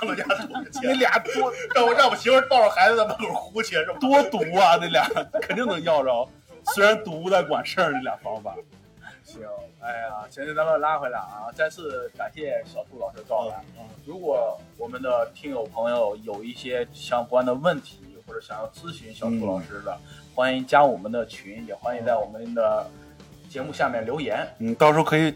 [0.01, 3.97] 让人家多你俩多让我让我媳妇抱着孩子在门口哭去，是吧？
[3.99, 4.77] 多毒啊！
[4.81, 5.07] 那俩
[5.41, 6.27] 肯定能要着，
[6.73, 7.91] 虽然毒但管事儿。
[7.91, 8.55] 那俩方法。
[9.39, 9.49] 行，
[9.79, 11.51] 哎呀，现在咱们拉回来啊！
[11.53, 13.63] 再次感谢小兔老师到来。
[14.05, 19.97] 如果我们的听友朋友有一些相关的问题，或者想要咨询小兔老师的，
[20.35, 22.89] 欢迎加我们的群，也欢迎在我们的
[23.49, 24.47] 节目下面留言。
[24.59, 25.33] 嗯，到时候可以，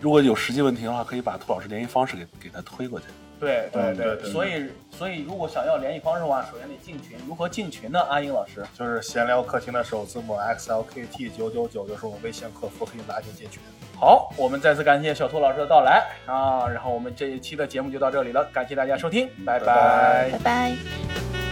[0.00, 3.06] 如果有实际问题的话，可以把兔老师联系方式给给他推过去。
[3.38, 7.16] 对对对，所以所以如果想要联系方式的话，首先得进群。
[7.26, 8.00] 如何进群呢？
[8.08, 13.60] 阿英老师就是闲聊客厅的首字母 x l k t 九九九，就是我们微信客服可以拉您进群。
[13.98, 16.68] 好，我们再次感谢小兔老师的到来啊！
[16.68, 21.47] 然后我们这一期的节目就到这里了，感谢大家收听，拜拜拜拜。